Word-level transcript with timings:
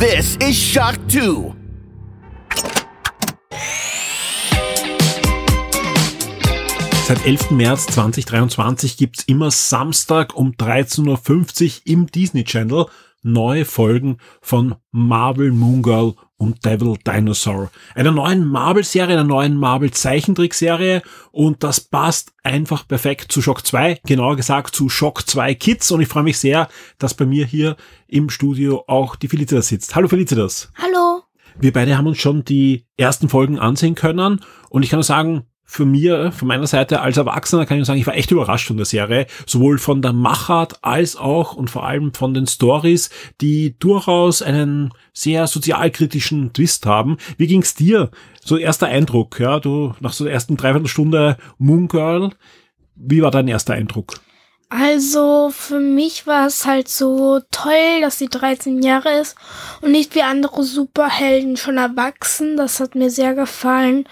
This 0.00 0.36
is 0.36 0.56
Shock 0.56 0.94
2. 1.08 1.54
Seit 7.04 7.26
11. 7.26 7.50
März 7.50 7.84
2023 7.84 8.96
gibt's 8.96 9.24
immer 9.24 9.50
Samstag 9.50 10.34
um 10.34 10.52
13.50 10.52 11.06
Uhr 11.06 11.82
im 11.84 12.06
Disney 12.06 12.44
Channel 12.44 12.86
neue 13.22 13.66
Folgen 13.66 14.16
von 14.40 14.74
Marvel 14.90 15.52
Moon 15.52 15.82
Girl 15.82 16.14
und 16.40 16.64
Devil 16.64 16.96
Dinosaur. 17.06 17.70
Einer 17.94 18.12
neuen 18.12 18.46
Marvel-Serie, 18.46 19.14
einer 19.14 19.24
neuen 19.24 19.56
Marvel-Zeichentrickserie 19.56 21.02
und 21.32 21.62
das 21.62 21.80
passt 21.80 22.32
einfach 22.42 22.88
perfekt 22.88 23.30
zu 23.30 23.42
Shock 23.42 23.66
2, 23.66 24.00
genauer 24.06 24.36
gesagt 24.36 24.74
zu 24.74 24.88
Shock 24.88 25.28
2 25.28 25.54
Kids 25.54 25.90
und 25.90 26.00
ich 26.00 26.08
freue 26.08 26.22
mich 26.22 26.38
sehr, 26.38 26.68
dass 26.98 27.12
bei 27.12 27.26
mir 27.26 27.44
hier 27.44 27.76
im 28.08 28.30
Studio 28.30 28.84
auch 28.86 29.16
die 29.16 29.28
Felicitas 29.28 29.68
sitzt. 29.68 29.94
Hallo 29.94 30.08
Felicitas. 30.08 30.72
Hallo. 30.76 31.22
Wir 31.58 31.74
beide 31.74 31.98
haben 31.98 32.06
uns 32.06 32.18
schon 32.18 32.42
die 32.44 32.86
ersten 32.96 33.28
Folgen 33.28 33.58
ansehen 33.58 33.94
können 33.94 34.40
und 34.70 34.82
ich 34.82 34.88
kann 34.88 34.96
nur 34.96 35.04
sagen, 35.04 35.44
für 35.70 35.86
mir, 35.86 36.32
von 36.32 36.48
meiner 36.48 36.66
Seite 36.66 37.00
als 37.00 37.16
Erwachsener 37.16 37.64
kann 37.64 37.78
ich 37.78 37.86
sagen, 37.86 38.00
ich 38.00 38.06
war 38.06 38.16
echt 38.16 38.32
überrascht 38.32 38.66
von 38.66 38.76
der 38.76 38.86
Serie, 38.86 39.28
sowohl 39.46 39.78
von 39.78 40.02
der 40.02 40.12
Machart 40.12 40.82
als 40.82 41.14
auch 41.14 41.54
und 41.54 41.70
vor 41.70 41.86
allem 41.86 42.12
von 42.12 42.34
den 42.34 42.48
Stories, 42.48 43.08
die 43.40 43.78
durchaus 43.78 44.42
einen 44.42 44.90
sehr 45.12 45.46
sozialkritischen 45.46 46.52
Twist 46.52 46.86
haben. 46.86 47.18
Wie 47.36 47.46
ging's 47.46 47.76
dir? 47.76 48.10
So 48.44 48.56
erster 48.56 48.88
Eindruck, 48.88 49.38
ja, 49.38 49.60
du 49.60 49.94
nach 50.00 50.12
so 50.12 50.24
der 50.24 50.32
ersten 50.32 50.56
Dreiviertelstunde 50.56 51.36
Moon 51.58 51.86
Girl, 51.86 52.30
wie 52.96 53.22
war 53.22 53.30
dein 53.30 53.46
erster 53.46 53.74
Eindruck? 53.74 54.14
Also 54.70 55.50
für 55.52 55.80
mich 55.80 56.28
war 56.28 56.46
es 56.46 56.64
halt 56.64 56.88
so 56.88 57.40
toll, 57.50 58.00
dass 58.02 58.18
sie 58.18 58.28
13 58.28 58.82
Jahre 58.82 59.20
ist 59.20 59.36
und 59.82 59.90
nicht 59.90 60.14
wie 60.14 60.22
andere 60.22 60.62
Superhelden 60.62 61.56
schon 61.56 61.76
erwachsen. 61.76 62.56
Das 62.56 62.78
hat 62.78 62.94
mir 62.94 63.10
sehr 63.10 63.34
gefallen. 63.34 64.04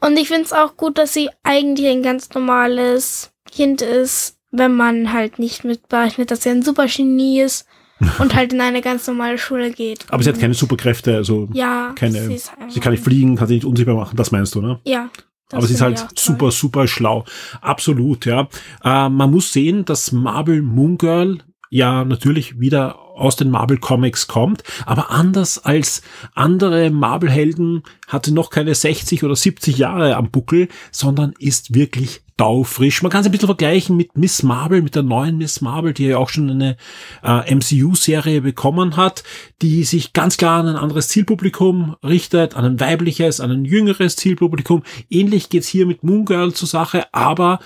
Und 0.00 0.18
ich 0.18 0.28
finde 0.28 0.44
es 0.44 0.54
auch 0.54 0.78
gut, 0.78 0.96
dass 0.96 1.12
sie 1.12 1.28
eigentlich 1.42 1.88
ein 1.88 2.02
ganz 2.02 2.30
normales 2.30 3.32
Kind 3.50 3.82
ist, 3.82 4.38
wenn 4.50 4.74
man 4.74 5.12
halt 5.12 5.38
nicht 5.38 5.64
mit 5.64 5.88
berechnet, 5.88 6.30
dass 6.30 6.42
sie 6.42 6.50
ein 6.50 6.62
Supergenie 6.62 7.42
ist 7.42 7.66
und 8.18 8.34
halt 8.34 8.54
in 8.54 8.62
eine 8.62 8.80
ganz 8.80 9.06
normale 9.06 9.36
Schule 9.36 9.70
geht. 9.72 10.06
Aber 10.08 10.22
sie 10.22 10.30
hat 10.30 10.40
keine 10.40 10.54
Superkräfte, 10.54 11.16
also 11.16 11.48
ja, 11.52 11.92
keine, 11.96 12.26
sie, 12.28 12.40
sie 12.68 12.80
kann 12.80 12.92
nicht 12.92 13.04
fliegen, 13.04 13.36
kann 13.36 13.48
sie 13.48 13.54
nicht 13.54 13.66
unsichtbar 13.66 13.96
machen, 13.96 14.16
das 14.16 14.30
meinst 14.30 14.54
du, 14.54 14.62
ne? 14.62 14.80
Ja. 14.84 15.10
Aber 15.52 15.66
sie 15.66 15.74
ist 15.74 15.80
halt 15.80 16.06
super, 16.18 16.50
super 16.50 16.86
schlau. 16.86 17.24
Absolut, 17.60 18.26
ja. 18.26 18.48
Äh, 18.84 19.08
man 19.08 19.30
muss 19.30 19.52
sehen, 19.52 19.84
dass 19.84 20.12
Marvel 20.12 20.62
Moon 20.62 20.98
Girl 20.98 21.38
ja 21.70 22.04
natürlich 22.04 22.60
wieder 22.60 22.98
aus 23.18 23.36
den 23.36 23.50
Marvel 23.50 23.78
Comics 23.78 24.28
kommt, 24.28 24.62
aber 24.86 25.10
anders 25.10 25.58
als 25.58 26.02
andere 26.34 26.90
Marvel 26.90 27.30
Helden 27.30 27.82
hatte 28.06 28.32
noch 28.32 28.50
keine 28.50 28.74
60 28.74 29.24
oder 29.24 29.34
70 29.34 29.76
Jahre 29.76 30.16
am 30.16 30.30
Buckel, 30.30 30.68
sondern 30.92 31.34
ist 31.38 31.74
wirklich 31.74 32.22
taufrisch. 32.38 33.02
Man 33.02 33.10
kann 33.12 33.20
es 33.20 33.26
ein 33.26 33.32
bisschen 33.32 33.48
vergleichen 33.48 33.96
mit 33.96 34.16
Miss 34.16 34.42
Marvel, 34.42 34.80
mit 34.80 34.94
der 34.94 35.02
neuen 35.02 35.36
Miss 35.36 35.60
Marvel, 35.60 35.92
die 35.92 36.06
ja 36.06 36.16
auch 36.16 36.30
schon 36.30 36.48
eine 36.48 36.76
äh, 37.22 37.54
MCU-Serie 37.54 38.40
bekommen 38.40 38.96
hat, 38.96 39.24
die 39.60 39.84
sich 39.84 40.14
ganz 40.14 40.38
klar 40.38 40.60
an 40.60 40.68
ein 40.68 40.76
anderes 40.76 41.08
Zielpublikum 41.08 41.96
richtet, 42.02 42.56
an 42.56 42.64
ein 42.64 42.80
weibliches, 42.80 43.40
an 43.40 43.50
ein 43.50 43.64
jüngeres 43.64 44.16
Zielpublikum. 44.16 44.84
Ähnlich 45.10 45.50
geht's 45.50 45.68
hier 45.68 45.84
mit 45.84 46.04
Moon 46.04 46.24
Girl 46.24 46.54
zur 46.54 46.68
Sache, 46.68 47.06
aber 47.12 47.58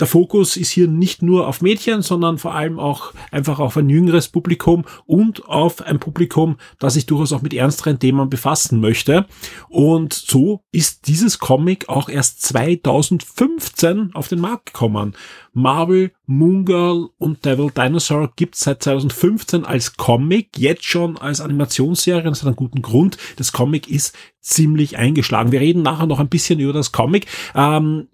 der 0.00 0.08
Fokus 0.08 0.56
ist 0.56 0.70
hier 0.70 0.88
nicht 0.88 1.22
nur 1.22 1.46
auf 1.46 1.62
Mädchen, 1.62 2.02
sondern 2.02 2.38
vor 2.38 2.54
allem 2.54 2.80
auch 2.80 3.12
einfach 3.30 3.60
auf 3.60 3.76
ein 3.76 3.88
jüngeres 3.88 4.28
Publikum 4.28 4.84
und 5.06 5.46
auf 5.46 5.82
ein 5.82 6.00
Publikum, 6.00 6.56
das 6.80 6.94
sich 6.94 7.06
durchaus 7.06 7.32
auch 7.32 7.42
mit 7.42 7.54
ernsteren 7.54 8.00
Themen 8.00 8.28
befassen 8.28 8.80
möchte. 8.80 9.26
Und 9.68 10.12
so 10.12 10.62
ist 10.72 11.06
dieses 11.06 11.38
Comic 11.38 11.88
auch 11.88 12.08
erst 12.08 12.42
2015 12.42 14.14
auf 14.14 14.26
den 14.26 14.40
Markt 14.40 14.66
gekommen. 14.66 15.14
Marvel, 15.52 16.10
Moon 16.26 16.64
Girl 16.64 17.10
und 17.18 17.44
Devil 17.44 17.70
Dinosaur 17.70 18.32
gibt 18.34 18.56
es 18.56 18.62
seit 18.62 18.82
2015 18.82 19.64
als 19.64 19.96
Comic, 19.96 20.58
jetzt 20.58 20.84
schon 20.84 21.16
als 21.16 21.40
Animationsserie. 21.40 22.24
Das 22.24 22.40
hat 22.40 22.48
einen 22.48 22.56
guten 22.56 22.82
Grund. 22.82 23.16
Das 23.36 23.52
Comic 23.52 23.88
ist 23.88 24.16
ziemlich 24.40 24.98
eingeschlagen. 24.98 25.52
Wir 25.52 25.60
reden 25.60 25.82
nachher 25.82 26.06
noch 26.06 26.18
ein 26.18 26.28
bisschen 26.28 26.58
über 26.58 26.72
das 26.72 26.90
Comic. 26.90 27.26
Ähm, 27.54 28.08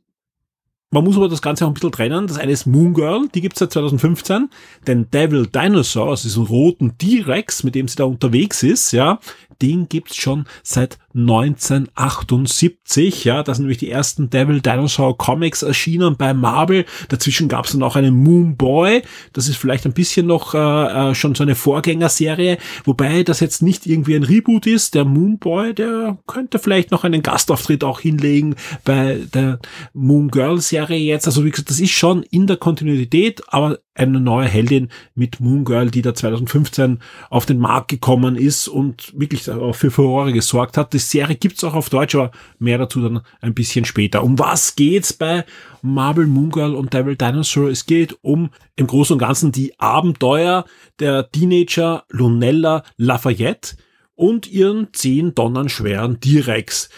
man 0.91 1.05
muss 1.05 1.17
aber 1.17 1.29
das 1.29 1.43
Ganze 1.43 1.65
auch 1.65 1.69
ein 1.69 1.75
bisschen 1.75 1.93
trennen. 1.93 2.27
Das 2.27 2.39
eine 2.39 2.53
ist 2.53 2.67
Moon 2.67 2.95
Girl, 2.95 3.29
die 3.33 3.41
gibt's 3.41 3.61
seit 3.61 3.73
2015. 3.73 4.51
Den 4.87 5.11
Devil 5.11 5.47
Dinosaur, 5.47 6.11
also 6.11 6.25
diesen 6.25 6.47
roten 6.47 6.99
T-Rex, 6.99 7.63
mit 7.63 7.77
dem 7.77 7.87
sie 7.87 7.97
da 7.97 8.05
unterwegs 8.05 8.63
ist, 8.65 8.91
ja, 8.93 9.21
den 9.63 9.89
gibt's 9.89 10.17
schon 10.17 10.47
seit 10.65 10.99
1978. 11.15 13.25
Ja, 13.25 13.43
da 13.43 13.55
sind 13.55 13.65
nämlich 13.65 13.79
die 13.79 13.91
ersten 13.91 14.31
Devil 14.31 14.61
Dinosaur 14.61 15.19
Comics 15.19 15.63
erschienen 15.63 16.17
bei 16.17 16.35
Marvel. 16.35 16.85
Dazwischen 17.09 17.49
gab's 17.49 17.73
dann 17.73 17.83
auch 17.83 17.97
einen 17.97 18.15
Moon 18.15 18.57
Boy. 18.57 19.03
Das 19.33 19.49
ist 19.49 19.57
vielleicht 19.57 19.87
ein 19.87 19.93
bisschen 19.93 20.27
noch 20.27 20.55
äh, 20.55 21.11
äh, 21.11 21.15
schon 21.15 21.35
so 21.35 21.43
eine 21.43 21.55
Vorgängerserie, 21.55 22.59
wobei 22.85 23.23
das 23.23 23.41
jetzt 23.41 23.63
nicht 23.63 23.87
irgendwie 23.87 24.15
ein 24.15 24.23
Reboot 24.23 24.67
ist. 24.67 24.95
Der 24.95 25.05
Moon 25.05 25.39
Boy, 25.39 25.75
der 25.75 26.19
könnte 26.27 26.59
vielleicht 26.59 26.91
noch 26.91 27.05
einen 27.05 27.23
Gastauftritt 27.23 27.85
auch 27.85 28.01
hinlegen 28.01 28.55
bei 28.85 29.21
der 29.35 29.59
Moon 29.93 30.29
Girl 30.29 30.61
Serie 30.61 30.99
jetzt. 30.99 31.27
Also 31.27 31.45
wie 31.45 31.51
gesagt, 31.51 31.71
das 31.71 31.81
ist 31.81 31.91
schon 31.91 32.23
in 32.23 32.47
der 32.47 32.57
Kontinuität, 32.57 33.43
aber 33.49 33.79
eine 33.95 34.21
neue 34.21 34.47
Heldin 34.47 34.89
mit 35.15 35.41
Moon 35.41 35.65
Girl, 35.65 35.91
die 35.91 36.03
da 36.03 36.15
2015 36.15 37.01
auf 37.29 37.45
den 37.45 37.59
Markt 37.59 37.89
gekommen 37.89 38.37
ist 38.37 38.69
und 38.69 39.13
wirklich 39.19 39.43
für 39.43 39.91
Furore 39.91 40.33
gesorgt 40.33 40.77
hat. 40.77 40.93
Die 40.93 40.99
Serie 40.99 41.37
gibt's 41.37 41.65
auch 41.65 41.75
auf 41.75 41.91
Deutsch, 41.91 42.15
aber 42.15 42.31
mehr 42.59 42.79
dazu 42.79 43.01
dann 43.01 43.23
ein 43.41 43.55
bisschen 43.55 43.85
später. 43.85 44.23
Um 44.23 44.39
was 44.39 44.77
geht's 44.77 45.13
bei 45.13 45.45
Marvel 45.83 46.27
Moon 46.27 46.51
Girl 46.51 46.75
und 46.75 46.95
Devil 46.95 47.17
Dinosaur? 47.17 47.69
Es 47.71 47.87
geht 47.87 48.17
um 48.23 48.51
im 48.77 48.87
Großen 48.87 49.15
und 49.15 49.19
Ganzen 49.19 49.53
die 49.53 49.79
Abenteuer 49.79 50.65
der 50.99 51.31
Teenager 51.31 52.05
Lunella 52.11 52.85
Lafayette 52.97 53.77
und 54.15 54.47
ihren 54.47 54.89
zehn 54.93 55.35
Tonnen 55.35 55.71
schweren 55.71 56.21
T-Rex, 56.21 56.91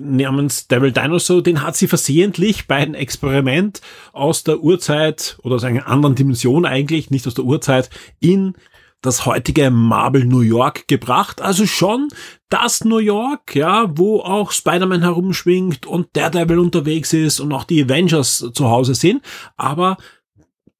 namens 0.00 0.68
Devil 0.68 0.92
Dinosaur, 0.92 1.42
den 1.42 1.62
hat 1.62 1.76
sie 1.76 1.86
versehentlich 1.86 2.66
bei 2.66 2.76
einem 2.76 2.94
Experiment 2.94 3.80
aus 4.12 4.44
der 4.44 4.60
Urzeit 4.60 5.38
oder 5.42 5.56
aus 5.56 5.64
einer 5.64 5.86
anderen 5.86 6.14
Dimension 6.14 6.64
eigentlich, 6.64 7.10
nicht 7.10 7.26
aus 7.26 7.34
der 7.34 7.44
Urzeit, 7.44 7.90
in 8.18 8.54
das 9.02 9.24
heutige 9.24 9.70
Marble 9.70 10.26
New 10.26 10.40
York 10.40 10.86
gebracht. 10.86 11.40
Also 11.40 11.66
schon 11.66 12.08
das 12.50 12.84
New 12.84 12.98
York, 12.98 13.54
ja, 13.54 13.86
wo 13.96 14.20
auch 14.20 14.52
Spider-Man 14.52 15.02
herumschwingt 15.02 15.86
und 15.86 16.08
Daredevil 16.14 16.58
unterwegs 16.58 17.12
ist 17.12 17.40
und 17.40 17.52
auch 17.52 17.64
die 17.64 17.84
Avengers 17.84 18.50
zu 18.52 18.68
Hause 18.68 18.94
sind. 18.94 19.22
Aber 19.56 19.96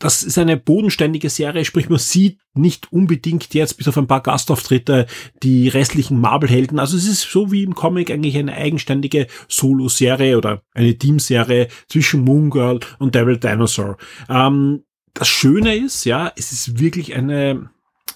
das 0.00 0.22
ist 0.22 0.38
eine 0.38 0.56
bodenständige 0.56 1.28
Serie, 1.28 1.64
sprich 1.64 1.90
man 1.90 1.98
sieht 1.98 2.40
nicht 2.54 2.90
unbedingt 2.90 3.52
jetzt 3.54 3.76
bis 3.76 3.86
auf 3.86 3.98
ein 3.98 4.06
paar 4.06 4.22
Gastauftritte 4.22 5.06
die 5.42 5.68
restlichen 5.68 6.18
Marvel-Helden. 6.18 6.78
Also 6.78 6.96
es 6.96 7.06
ist 7.06 7.30
so 7.30 7.52
wie 7.52 7.62
im 7.62 7.74
Comic 7.74 8.10
eigentlich 8.10 8.36
eine 8.36 8.54
eigenständige 8.54 9.26
Solo-Serie 9.48 10.38
oder 10.38 10.62
eine 10.72 10.96
Team-Serie 10.96 11.68
zwischen 11.86 12.24
Moon 12.24 12.48
Girl 12.48 12.80
und 12.98 13.14
Devil 13.14 13.36
Dinosaur. 13.36 13.98
Ähm, 14.30 14.84
das 15.12 15.28
Schöne 15.28 15.76
ist, 15.76 16.04
ja, 16.06 16.32
es 16.34 16.50
ist 16.50 16.80
wirklich 16.80 17.14
eine 17.14 17.68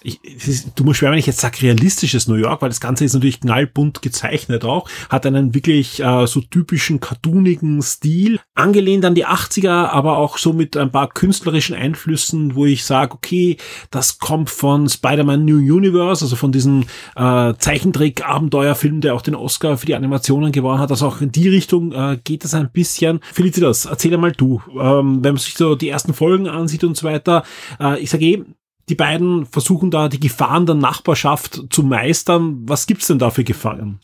ich, 0.05 0.47
ist, 0.47 0.71
du 0.75 0.83
musst 0.83 0.99
schwer, 0.99 1.11
wenn 1.11 1.17
ich 1.17 1.25
jetzt 1.25 1.39
sage, 1.39 1.63
realistisches 1.63 2.27
New 2.27 2.35
York, 2.35 2.61
weil 2.61 2.69
das 2.69 2.79
Ganze 2.79 3.05
ist 3.05 3.13
natürlich 3.13 3.41
knallbunt 3.41 4.03
gezeichnet 4.03 4.63
auch, 4.63 4.87
hat 5.09 5.25
einen 5.25 5.55
wirklich 5.55 5.99
äh, 6.01 6.27
so 6.27 6.41
typischen 6.41 6.99
cartoonigen 6.99 7.81
Stil, 7.81 8.39
angelehnt 8.53 9.03
an 9.03 9.15
die 9.15 9.25
80er, 9.25 9.87
aber 9.89 10.17
auch 10.17 10.37
so 10.37 10.53
mit 10.53 10.77
ein 10.77 10.91
paar 10.91 11.09
künstlerischen 11.09 11.75
Einflüssen, 11.75 12.55
wo 12.55 12.65
ich 12.65 12.85
sage, 12.85 13.13
okay, 13.13 13.57
das 13.89 14.19
kommt 14.19 14.51
von 14.51 14.87
Spider-Man 14.87 15.43
New 15.43 15.57
Universe, 15.57 16.23
also 16.23 16.35
von 16.35 16.51
diesem 16.51 16.83
äh, 17.15 17.53
Zeichentrick-Abenteuerfilm, 17.57 19.01
der 19.01 19.15
auch 19.15 19.21
den 19.21 19.35
Oscar 19.35 19.77
für 19.77 19.87
die 19.87 19.95
Animationen 19.95 20.51
gewonnen 20.51 20.79
hat. 20.79 20.91
Also 20.91 21.07
auch 21.07 21.21
in 21.21 21.31
die 21.31 21.49
Richtung 21.49 21.91
äh, 21.93 22.19
geht 22.23 22.45
es 22.45 22.53
ein 22.53 22.69
bisschen. 22.71 23.21
Felicitas, 23.33 23.85
erzähl 23.85 24.13
einmal 24.13 24.33
du, 24.33 24.61
ähm, 24.79 25.23
wenn 25.23 25.33
man 25.33 25.37
sich 25.37 25.55
so 25.55 25.75
die 25.75 25.89
ersten 25.89 26.13
Folgen 26.13 26.47
ansieht 26.47 26.83
und 26.83 26.95
so 26.95 27.07
weiter. 27.07 27.43
Äh, 27.79 27.99
ich 27.99 28.11
sage 28.11 28.25
eh, 28.25 28.43
die 28.89 28.95
beiden 28.95 29.45
versuchen 29.45 29.91
da 29.91 30.09
die 30.09 30.19
Gefahren 30.19 30.65
der 30.65 30.75
Nachbarschaft 30.75 31.61
zu 31.69 31.83
meistern. 31.83 32.67
Was 32.67 32.87
gibt's 32.87 33.07
denn 33.07 33.19
da 33.19 33.31
für 33.31 33.43
Gefahren? 33.43 33.99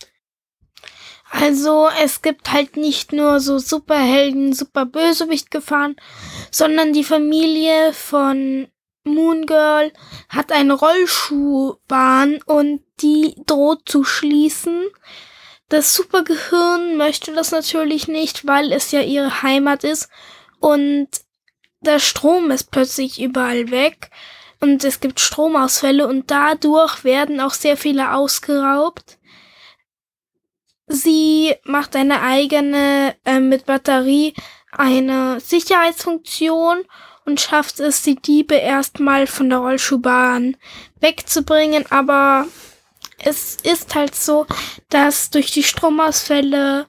Also 1.29 1.87
es 2.03 2.21
gibt 2.21 2.51
halt 2.51 2.75
nicht 2.75 3.13
nur 3.13 3.39
so 3.39 3.57
Superhelden, 3.57 4.53
super 4.53 4.85
Bösewicht-Gefahren, 4.85 5.95
sondern 6.51 6.91
die 6.91 7.05
Familie 7.05 7.93
von 7.93 8.67
Moon 9.03 9.45
Girl 9.45 9.93
hat 10.29 10.51
eine 10.51 10.73
Rollschuhbahn 10.73 12.41
und 12.45 12.81
die 13.01 13.35
droht 13.45 13.87
zu 13.87 14.03
schließen. 14.03 14.83
Das 15.69 15.95
Supergehirn 15.95 16.97
möchte 16.97 17.33
das 17.33 17.51
natürlich 17.51 18.09
nicht, 18.09 18.45
weil 18.45 18.73
es 18.73 18.91
ja 18.91 18.99
ihre 18.99 19.41
Heimat 19.41 19.85
ist 19.85 20.09
und 20.59 21.07
der 21.79 21.99
Strom 21.99 22.51
ist 22.51 22.71
plötzlich 22.71 23.21
überall 23.21 23.71
weg. 23.71 24.11
Und 24.61 24.83
es 24.83 24.99
gibt 24.99 25.19
Stromausfälle 25.19 26.07
und 26.07 26.31
dadurch 26.31 27.03
werden 27.03 27.39
auch 27.41 27.53
sehr 27.53 27.77
viele 27.77 28.13
ausgeraubt. 28.13 29.17
Sie 30.87 31.55
macht 31.63 31.95
eine 31.95 32.21
eigene 32.21 33.15
äh, 33.25 33.39
mit 33.39 33.65
Batterie 33.65 34.33
eine 34.71 35.39
Sicherheitsfunktion 35.39 36.83
und 37.25 37.41
schafft 37.41 37.79
es, 37.79 38.03
die 38.03 38.15
Diebe 38.15 38.55
erstmal 38.55 39.27
von 39.27 39.49
der 39.49 39.59
Rollschuhbahn 39.59 40.57
wegzubringen, 40.99 41.85
aber 41.89 42.45
es 43.17 43.57
ist 43.63 43.95
halt 43.95 44.15
so, 44.15 44.47
dass 44.89 45.29
durch 45.29 45.51
die 45.51 45.63
Stromausfälle 45.63 46.87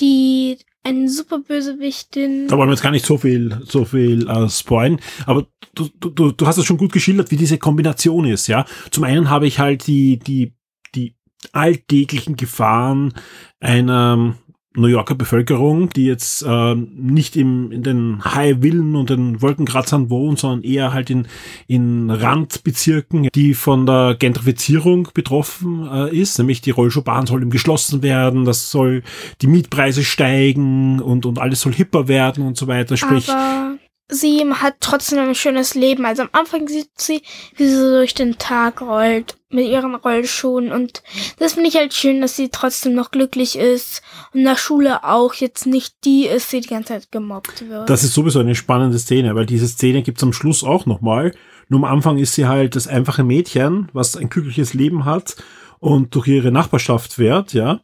die 0.00 0.58
eine 0.86 1.08
super 1.08 1.40
Bösewichtin. 1.40 2.46
Da 2.48 2.56
wollen 2.56 2.68
wir 2.68 2.74
jetzt 2.74 2.82
gar 2.82 2.92
nicht 2.92 3.04
so 3.04 3.18
viel, 3.18 3.60
so 3.64 3.84
viel 3.84 4.28
äh, 4.28 4.48
spoilen, 4.48 5.00
aber 5.26 5.46
du, 5.74 5.88
du, 5.98 6.30
du 6.30 6.46
hast 6.46 6.58
es 6.58 6.64
schon 6.64 6.78
gut 6.78 6.92
geschildert, 6.92 7.30
wie 7.30 7.36
diese 7.36 7.58
Kombination 7.58 8.24
ist, 8.24 8.46
ja. 8.46 8.64
Zum 8.90 9.04
einen 9.04 9.28
habe 9.28 9.46
ich 9.46 9.58
halt 9.58 9.86
die, 9.86 10.18
die, 10.18 10.54
die 10.94 11.16
alltäglichen 11.52 12.36
Gefahren 12.36 13.14
einer 13.60 14.36
New 14.76 14.88
Yorker 14.88 15.14
Bevölkerung, 15.14 15.90
die 15.90 16.06
jetzt 16.06 16.42
äh, 16.42 16.74
nicht 16.74 17.36
im, 17.36 17.72
in 17.72 17.82
den 17.82 18.24
High 18.24 18.60
Villen 18.60 18.94
und 18.94 19.10
den 19.10 19.42
Wolkenkratzern 19.42 20.10
wohnt, 20.10 20.38
sondern 20.38 20.62
eher 20.62 20.92
halt 20.92 21.10
in, 21.10 21.26
in 21.66 22.10
Randbezirken, 22.10 23.28
die 23.34 23.54
von 23.54 23.86
der 23.86 24.16
Gentrifizierung 24.18 25.08
betroffen 25.14 25.88
äh, 25.90 26.16
ist, 26.16 26.38
nämlich 26.38 26.60
die 26.60 26.70
Rollschuhbahn 26.70 27.26
soll 27.26 27.42
eben 27.42 27.50
geschlossen 27.50 28.02
werden, 28.02 28.44
das 28.44 28.70
soll 28.70 29.02
die 29.42 29.46
Mietpreise 29.46 30.04
steigen 30.04 31.00
und, 31.00 31.26
und 31.26 31.38
alles 31.38 31.60
soll 31.60 31.72
hipper 31.72 32.08
werden 32.08 32.46
und 32.46 32.56
so 32.56 32.66
weiter. 32.66 32.96
Sprich, 32.96 33.28
Aber 33.28 33.78
sie 34.08 34.44
hat 34.52 34.76
trotzdem 34.80 35.18
ein 35.18 35.34
schönes 35.34 35.74
Leben. 35.74 36.04
Also 36.04 36.22
am 36.22 36.28
Anfang 36.32 36.68
sieht 36.68 36.90
sie, 36.96 37.22
wie 37.56 37.68
sie 37.68 37.90
durch 37.90 38.14
den 38.14 38.38
Tag 38.38 38.80
rollt 38.80 39.36
mit 39.48 39.68
ihren 39.68 39.94
Rollschuhen 39.94 40.72
und 40.72 41.02
das 41.38 41.54
finde 41.54 41.68
ich 41.68 41.76
halt 41.76 41.94
schön, 41.94 42.20
dass 42.20 42.36
sie 42.36 42.48
trotzdem 42.50 42.94
noch 42.94 43.10
glücklich 43.10 43.56
ist 43.56 44.02
und 44.34 44.44
der 44.44 44.56
Schule 44.56 45.04
auch 45.04 45.34
jetzt 45.34 45.66
nicht 45.66 45.94
die 46.04 46.26
ist, 46.26 46.52
die 46.52 46.60
die 46.60 46.68
ganze 46.68 46.94
Zeit 46.94 47.12
gemobbt 47.12 47.68
wird. 47.68 47.88
Das 47.88 48.02
ist 48.02 48.14
sowieso 48.14 48.40
eine 48.40 48.54
spannende 48.56 48.98
Szene, 48.98 49.34
weil 49.34 49.46
diese 49.46 49.68
Szene 49.68 50.02
gibt's 50.02 50.22
am 50.22 50.32
Schluss 50.32 50.64
auch 50.64 50.84
nochmal. 50.86 51.32
Nur 51.68 51.80
am 51.80 51.84
Anfang 51.84 52.18
ist 52.18 52.34
sie 52.34 52.46
halt 52.46 52.76
das 52.76 52.88
einfache 52.88 53.24
Mädchen, 53.24 53.88
was 53.92 54.16
ein 54.16 54.28
glückliches 54.28 54.74
Leben 54.74 55.04
hat 55.04 55.36
und 55.78 56.14
durch 56.14 56.28
ihre 56.28 56.52
Nachbarschaft 56.52 57.14
fährt, 57.14 57.52
ja. 57.52 57.80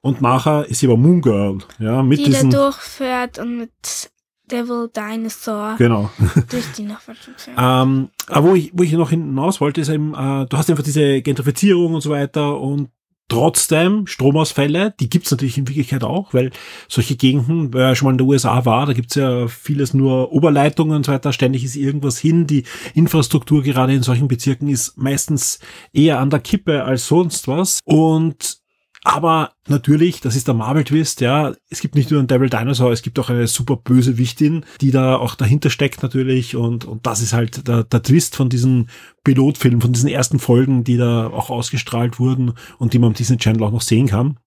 Und 0.00 0.20
nachher 0.20 0.66
ist 0.66 0.80
sie 0.80 0.86
aber 0.86 0.96
Moon 0.96 1.20
Girl, 1.20 1.58
ja, 1.78 2.02
mit 2.02 2.20
die 2.20 2.24
diesen. 2.24 2.50
da 2.50 2.70
durchfährt 2.70 3.38
und 3.38 3.58
mit 3.58 4.10
Devil 4.50 4.90
Dinosaur 4.94 5.76
Genau. 5.78 6.10
durch 6.50 6.72
die 6.76 6.86
fährt. 6.86 7.56
Ähm, 7.58 8.08
aber 8.28 8.50
wo 8.50 8.54
ich, 8.54 8.72
wo 8.74 8.82
ich 8.82 8.92
noch 8.92 9.10
hinaus 9.10 9.60
wollte, 9.60 9.80
ist 9.80 9.88
eben, 9.88 10.14
äh, 10.14 10.46
du 10.46 10.56
hast 10.56 10.70
einfach 10.70 10.84
diese 10.84 11.22
Gentrifizierung 11.22 11.94
und 11.94 12.00
so 12.00 12.10
weiter 12.10 12.60
und 12.60 12.90
trotzdem 13.28 14.06
Stromausfälle, 14.06 14.94
die 15.00 15.08
gibt's 15.08 15.30
natürlich 15.30 15.58
in 15.58 15.66
Wirklichkeit 15.66 16.04
auch, 16.04 16.32
weil 16.32 16.50
solche 16.88 17.16
Gegenden, 17.16 17.74
wer 17.74 17.96
schon 17.96 18.06
mal 18.06 18.12
in 18.12 18.18
den 18.18 18.26
USA 18.26 18.64
war, 18.64 18.86
da 18.86 18.92
gibt's 18.92 19.16
ja 19.16 19.48
vieles 19.48 19.94
nur 19.94 20.32
Oberleitungen 20.32 20.96
und 20.96 21.06
so 21.06 21.12
weiter, 21.12 21.32
ständig 21.32 21.64
ist 21.64 21.76
irgendwas 21.76 22.18
hin. 22.18 22.46
Die 22.46 22.64
Infrastruktur 22.94 23.62
gerade 23.62 23.94
in 23.94 24.02
solchen 24.02 24.28
Bezirken 24.28 24.68
ist 24.68 24.96
meistens 24.96 25.58
eher 25.92 26.20
an 26.20 26.30
der 26.30 26.40
Kippe 26.40 26.84
als 26.84 27.08
sonst 27.08 27.48
was. 27.48 27.80
Und 27.84 28.58
aber 29.06 29.52
natürlich, 29.68 30.20
das 30.20 30.34
ist 30.34 30.48
der 30.48 30.54
Marvel-Twist, 30.54 31.20
ja. 31.20 31.54
Es 31.70 31.80
gibt 31.80 31.94
nicht 31.94 32.10
nur 32.10 32.18
einen 32.18 32.26
Devil 32.26 32.50
Dinosaur, 32.50 32.90
es 32.90 33.02
gibt 33.02 33.20
auch 33.20 33.30
eine 33.30 33.46
super 33.46 33.76
böse 33.76 34.18
Wichtin, 34.18 34.64
die 34.80 34.90
da 34.90 35.14
auch 35.14 35.36
dahinter 35.36 35.70
steckt 35.70 36.02
natürlich. 36.02 36.56
Und, 36.56 36.84
und 36.84 37.06
das 37.06 37.22
ist 37.22 37.32
halt 37.32 37.68
der, 37.68 37.84
der 37.84 38.02
Twist 38.02 38.34
von 38.34 38.48
diesem 38.48 38.88
Pilotfilm, 39.22 39.80
von 39.80 39.92
diesen 39.92 40.08
ersten 40.08 40.40
Folgen, 40.40 40.82
die 40.82 40.96
da 40.96 41.28
auch 41.28 41.50
ausgestrahlt 41.50 42.18
wurden 42.18 42.54
und 42.78 42.94
die 42.94 42.98
man 42.98 43.10
am 43.10 43.14
Disney 43.14 43.36
Channel 43.36 43.62
auch 43.62 43.70
noch 43.70 43.80
sehen 43.80 44.08
kann. 44.08 44.40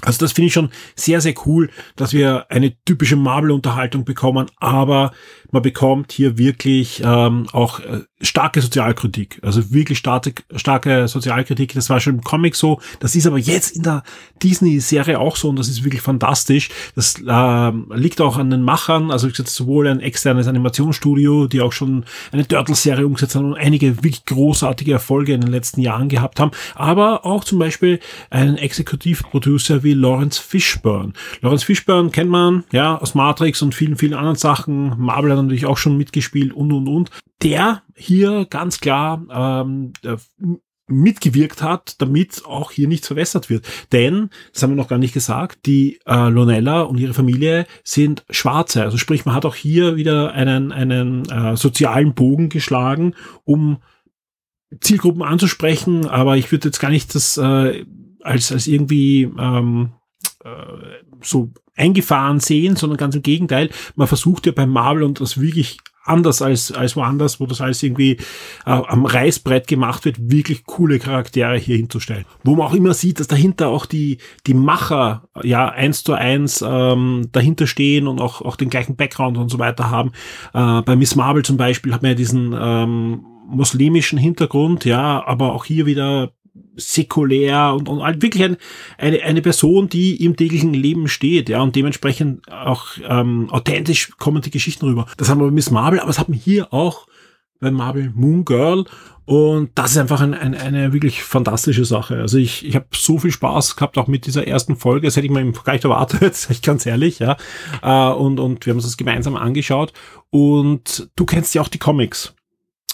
Also 0.00 0.18
das 0.18 0.32
finde 0.32 0.48
ich 0.48 0.52
schon 0.52 0.70
sehr, 0.96 1.20
sehr 1.20 1.34
cool, 1.46 1.70
dass 1.94 2.12
wir 2.12 2.50
eine 2.50 2.74
typische 2.84 3.14
Marvel-Unterhaltung 3.14 4.04
bekommen, 4.04 4.46
aber 4.56 5.12
man 5.52 5.62
bekommt 5.62 6.10
hier 6.10 6.36
wirklich 6.38 7.00
ähm, 7.04 7.46
auch 7.52 7.78
äh, 7.78 8.00
starke 8.22 8.60
Sozialkritik. 8.60 9.40
Also 9.42 9.72
wirklich 9.72 9.98
starke, 9.98 10.34
starke 10.56 11.08
Sozialkritik. 11.08 11.74
Das 11.74 11.90
war 11.90 12.00
schon 12.00 12.16
im 12.16 12.22
Comic 12.22 12.54
so. 12.54 12.80
Das 13.00 13.14
ist 13.14 13.26
aber 13.26 13.38
jetzt 13.38 13.76
in 13.76 13.82
der 13.82 14.02
Disney-Serie 14.42 15.18
auch 15.18 15.36
so 15.36 15.48
und 15.48 15.58
das 15.58 15.68
ist 15.68 15.84
wirklich 15.84 16.02
fantastisch. 16.02 16.70
Das 16.94 17.16
äh, 17.20 17.72
liegt 17.96 18.20
auch 18.20 18.36
an 18.36 18.50
den 18.50 18.62
Machern. 18.62 19.10
Also 19.10 19.26
ich 19.26 19.34
gesagt, 19.34 19.50
sowohl 19.50 19.88
ein 19.88 20.00
externes 20.00 20.46
Animationsstudio, 20.46 21.46
die 21.48 21.60
auch 21.60 21.72
schon 21.72 22.04
eine 22.30 22.46
Turtles-Serie 22.46 23.06
umgesetzt 23.06 23.34
haben 23.34 23.46
und 23.46 23.56
einige 23.56 23.96
wirklich 23.96 24.24
großartige 24.24 24.92
Erfolge 24.92 25.34
in 25.34 25.40
den 25.40 25.50
letzten 25.50 25.80
Jahren 25.80 26.08
gehabt 26.08 26.40
haben, 26.40 26.52
aber 26.74 27.26
auch 27.26 27.44
zum 27.44 27.58
Beispiel 27.58 28.00
einen 28.30 28.56
Exekutivproducer 28.56 29.82
wie 29.82 29.94
Lawrence 29.94 30.40
Fishburne. 30.40 31.12
Lawrence 31.40 31.64
Fishburne 31.64 32.10
kennt 32.10 32.30
man 32.30 32.64
ja 32.72 32.96
aus 32.98 33.14
Matrix 33.14 33.62
und 33.62 33.74
vielen, 33.74 33.96
vielen 33.96 34.14
anderen 34.14 34.36
Sachen. 34.36 34.94
Marvel 34.98 35.32
hat 35.32 35.42
natürlich 35.42 35.66
auch 35.66 35.78
schon 35.78 35.96
mitgespielt 35.96 36.52
und 36.52 36.72
und 36.72 36.88
und. 36.88 37.10
Der 37.42 37.82
hier 37.94 38.46
ganz 38.48 38.80
klar 38.80 39.24
ähm, 39.30 39.92
mitgewirkt 40.86 41.62
hat, 41.62 42.00
damit 42.00 42.44
auch 42.44 42.70
hier 42.70 42.88
nichts 42.88 43.06
verwässert 43.06 43.50
wird. 43.50 43.66
Denn, 43.92 44.30
das 44.52 44.62
haben 44.62 44.70
wir 44.70 44.76
noch 44.76 44.88
gar 44.88 44.98
nicht 44.98 45.14
gesagt, 45.14 45.66
die 45.66 46.00
äh, 46.06 46.28
Lonella 46.28 46.82
und 46.82 46.98
ihre 46.98 47.14
Familie 47.14 47.66
sind 47.82 48.24
Schwarze. 48.30 48.82
Also 48.82 48.98
sprich, 48.98 49.24
man 49.24 49.34
hat 49.34 49.44
auch 49.44 49.54
hier 49.54 49.96
wieder 49.96 50.32
einen, 50.32 50.72
einen 50.72 51.28
äh, 51.30 51.56
sozialen 51.56 52.14
Bogen 52.14 52.48
geschlagen, 52.48 53.14
um 53.44 53.78
Zielgruppen 54.80 55.22
anzusprechen, 55.22 56.06
aber 56.06 56.36
ich 56.36 56.50
würde 56.50 56.68
jetzt 56.68 56.78
gar 56.78 56.90
nicht 56.90 57.14
das 57.14 57.36
äh, 57.36 57.84
als, 58.22 58.52
als 58.52 58.66
irgendwie 58.66 59.22
ähm, 59.38 59.92
äh, 60.44 60.48
so 61.22 61.52
eingefahren 61.76 62.40
sehen, 62.40 62.76
sondern 62.76 62.96
ganz 62.96 63.14
im 63.14 63.22
Gegenteil. 63.22 63.70
Man 63.96 64.08
versucht 64.08 64.46
ja 64.46 64.52
beim 64.52 64.70
Marvel 64.70 65.02
und 65.02 65.20
das 65.20 65.40
wirklich 65.40 65.78
anders 66.04 66.42
als, 66.42 66.72
als 66.72 66.96
woanders, 66.96 67.40
wo 67.40 67.46
das 67.46 67.60
alles 67.60 67.82
irgendwie 67.82 68.12
äh, 68.66 68.70
am 68.70 69.04
Reißbrett 69.06 69.66
gemacht 69.66 70.04
wird, 70.04 70.16
wirklich 70.30 70.64
coole 70.64 70.98
Charaktere 70.98 71.56
hier 71.56 71.76
hinzustellen. 71.76 72.24
Wo 72.44 72.56
man 72.56 72.66
auch 72.66 72.74
immer 72.74 72.94
sieht, 72.94 73.20
dass 73.20 73.28
dahinter 73.28 73.68
auch 73.68 73.86
die, 73.86 74.18
die 74.46 74.54
Macher 74.54 75.28
ja 75.42 75.68
eins 75.68 76.04
zu 76.04 76.14
eins 76.14 76.64
ähm, 76.66 77.28
dahinter 77.32 77.66
stehen 77.66 78.06
und 78.06 78.20
auch, 78.20 78.42
auch 78.42 78.56
den 78.56 78.70
gleichen 78.70 78.96
Background 78.96 79.38
und 79.38 79.48
so 79.48 79.58
weiter 79.58 79.90
haben. 79.90 80.12
Äh, 80.54 80.82
bei 80.82 80.96
Miss 80.96 81.14
Marvel 81.14 81.44
zum 81.44 81.56
Beispiel 81.56 81.92
hat 81.92 82.02
man 82.02 82.12
ja 82.12 82.16
diesen 82.16 82.54
ähm, 82.58 83.24
muslimischen 83.46 84.18
Hintergrund, 84.18 84.84
ja, 84.84 85.24
aber 85.26 85.52
auch 85.52 85.64
hier 85.64 85.86
wieder 85.86 86.32
säkulär 86.76 87.74
und, 87.74 87.88
und 87.88 88.02
halt 88.02 88.22
wirklich 88.22 88.44
ein, 88.44 88.56
eine, 88.98 89.22
eine 89.22 89.42
Person, 89.42 89.88
die 89.88 90.24
im 90.24 90.36
täglichen 90.36 90.74
Leben 90.74 91.08
steht, 91.08 91.48
ja, 91.48 91.62
und 91.62 91.76
dementsprechend 91.76 92.50
auch 92.50 92.86
ähm, 93.08 93.48
authentisch 93.50 94.10
kommen 94.18 94.42
die 94.42 94.50
Geschichten 94.50 94.86
rüber. 94.86 95.06
Das 95.16 95.28
haben 95.28 95.40
wir 95.40 95.46
bei 95.46 95.52
Miss 95.52 95.70
Marvel, 95.70 96.00
aber 96.00 96.08
das 96.08 96.18
haben 96.18 96.32
wir 96.32 96.40
hier 96.40 96.72
auch 96.72 97.06
bei 97.60 97.70
Marvel 97.70 98.12
Moon 98.14 98.44
Girl 98.44 98.84
und 99.24 99.70
das 99.76 99.92
ist 99.92 99.98
einfach 99.98 100.20
ein, 100.20 100.34
ein, 100.34 100.54
eine 100.54 100.92
wirklich 100.92 101.22
fantastische 101.22 101.84
Sache. 101.84 102.16
Also 102.16 102.38
ich, 102.38 102.66
ich 102.66 102.74
habe 102.74 102.86
so 102.92 103.18
viel 103.18 103.30
Spaß 103.30 103.76
gehabt, 103.76 103.96
auch 103.96 104.08
mit 104.08 104.26
dieser 104.26 104.46
ersten 104.46 104.76
Folge. 104.76 105.06
Das 105.06 105.16
hätte 105.16 105.26
ich 105.26 105.32
mir 105.32 105.40
im 105.40 105.54
Vergleich 105.54 105.84
erwartet, 105.84 106.34
sag 106.34 106.50
ich 106.50 106.62
ganz 106.62 106.86
ehrlich, 106.86 107.20
ja. 107.20 107.36
Äh, 107.82 108.14
und, 108.14 108.40
und 108.40 108.66
wir 108.66 108.72
haben 108.72 108.78
uns 108.78 108.86
das 108.86 108.96
gemeinsam 108.96 109.36
angeschaut. 109.36 109.92
Und 110.30 111.10
du 111.14 111.24
kennst 111.24 111.54
ja 111.54 111.62
auch 111.62 111.68
die 111.68 111.78
Comics. 111.78 112.34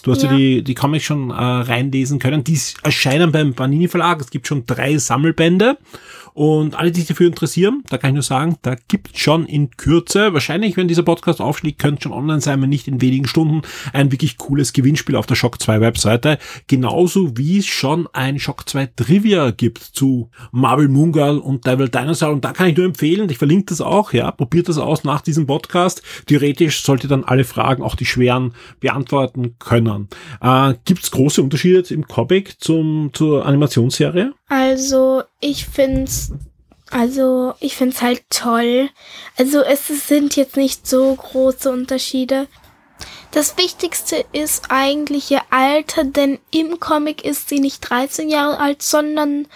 Du 0.03 0.13
hast 0.13 0.23
ja, 0.23 0.31
ja 0.31 0.37
die, 0.37 0.63
die 0.63 0.75
Comics 0.75 1.05
schon 1.05 1.31
äh, 1.31 1.35
reinlesen 1.35 2.19
können. 2.19 2.45
Die 2.45 2.59
erscheinen 2.83 3.33
beim 3.33 3.55
Panini 3.55 3.89
Verlag. 3.89 4.21
Es 4.21 4.31
gibt 4.31 4.47
schon 4.47 4.65
drei 4.67 4.99
Sammelbände. 4.99 5.79
Und 6.39 6.77
alle, 6.77 6.93
die 6.93 7.01
sich 7.01 7.09
dafür 7.09 7.27
interessieren, 7.27 7.83
da 7.89 7.99
kann 7.99 8.11
ich 8.11 8.15
nur 8.15 8.23
sagen, 8.23 8.59
da 8.63 8.77
gibt 8.87 9.19
schon 9.19 9.45
in 9.47 9.73
Kürze, 9.73 10.35
wahrscheinlich, 10.35 10.77
wenn 10.77 10.87
dieser 10.87 11.03
Podcast 11.03 11.41
aufschlägt, 11.41 11.81
könnte 11.81 12.03
schon 12.03 12.13
online 12.13 12.41
sein, 12.41 12.63
wenn 12.63 12.69
nicht 12.69 12.87
in 12.87 13.01
wenigen 13.01 13.27
Stunden, 13.27 13.63
ein 13.93 14.13
wirklich 14.13 14.39
cooles 14.39 14.73
Gewinnspiel 14.73 15.17
auf 15.17 15.27
der 15.27 15.35
Shock 15.35 15.61
2 15.61 15.81
Webseite. 15.81 16.39
Genauso 16.69 17.37
wie 17.37 17.59
es 17.59 17.67
schon 17.67 18.07
ein 18.13 18.39
Shock 18.39 18.69
2 18.69 18.87
Trivia 18.95 19.51
gibt 19.51 19.83
zu 19.83 20.31
Marvel 20.53 20.87
Moon 20.87 21.11
Girl 21.11 21.39
und 21.39 21.67
Devil 21.67 21.89
Dinosaur. 21.89 22.35
Und 22.35 22.45
da 22.45 22.53
kann 22.53 22.69
ich 22.69 22.77
nur 22.77 22.87
empfehlen, 22.87 23.29
ich 23.31 23.39
verlinke 23.39 23.71
das 23.71 23.81
auch, 23.81 24.13
ja, 24.13 24.31
probiert 24.31 24.69
das 24.69 24.79
aus 24.79 25.03
nach 25.03 25.23
diesem 25.23 25.49
Podcast. 25.49 26.03
Theoretisch 26.27 26.85
sollte 26.85 27.09
dann 27.09 27.25
alle 27.25 27.43
Fragen, 27.43 27.83
auch 27.83 27.97
die 27.97 28.07
schweren, 28.07 28.55
beantworten 28.79 29.57
können. 29.59 30.07
Äh, 30.41 30.75
gibt 30.85 31.03
es 31.03 31.11
große 31.11 31.43
Unterschiede 31.43 31.83
im 31.93 32.07
Comic 32.07 32.61
zum, 32.61 33.11
zur 33.13 33.45
Animationsserie? 33.45 34.35
Also, 34.49 35.23
ich 35.41 35.67
find's, 35.67 36.28
also, 36.91 37.55
ich 37.61 37.77
find's 37.77 38.01
halt 38.01 38.23
toll. 38.31 38.89
Also, 39.37 39.61
es 39.61 39.87
sind 39.87 40.37
jetzt 40.37 40.57
nicht 40.57 40.87
so 40.87 41.15
große 41.15 41.71
Unterschiede. 41.71 42.49
Das 43.31 43.59
Wichtigste 43.59 44.25
ist 44.33 44.71
eigentlich 44.71 45.31
ihr 45.31 45.43
Alter, 45.51 46.05
denn 46.05 46.39
im 46.51 46.81
Comic 46.81 47.25
ist 47.25 47.49
sie 47.49 47.61
nicht 47.61 47.81
13 47.81 48.31
Jahre 48.31 48.59
alt, 48.59 48.83
sondern 48.83 49.47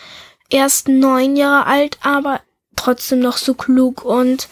erst 0.51 0.89
9 0.89 1.37
Jahre 1.37 1.67
alt, 1.67 1.99
aber 2.03 2.41
trotzdem 2.77 3.21
noch 3.21 3.39
so 3.39 3.55
klug 3.55 4.05
und 4.05 4.49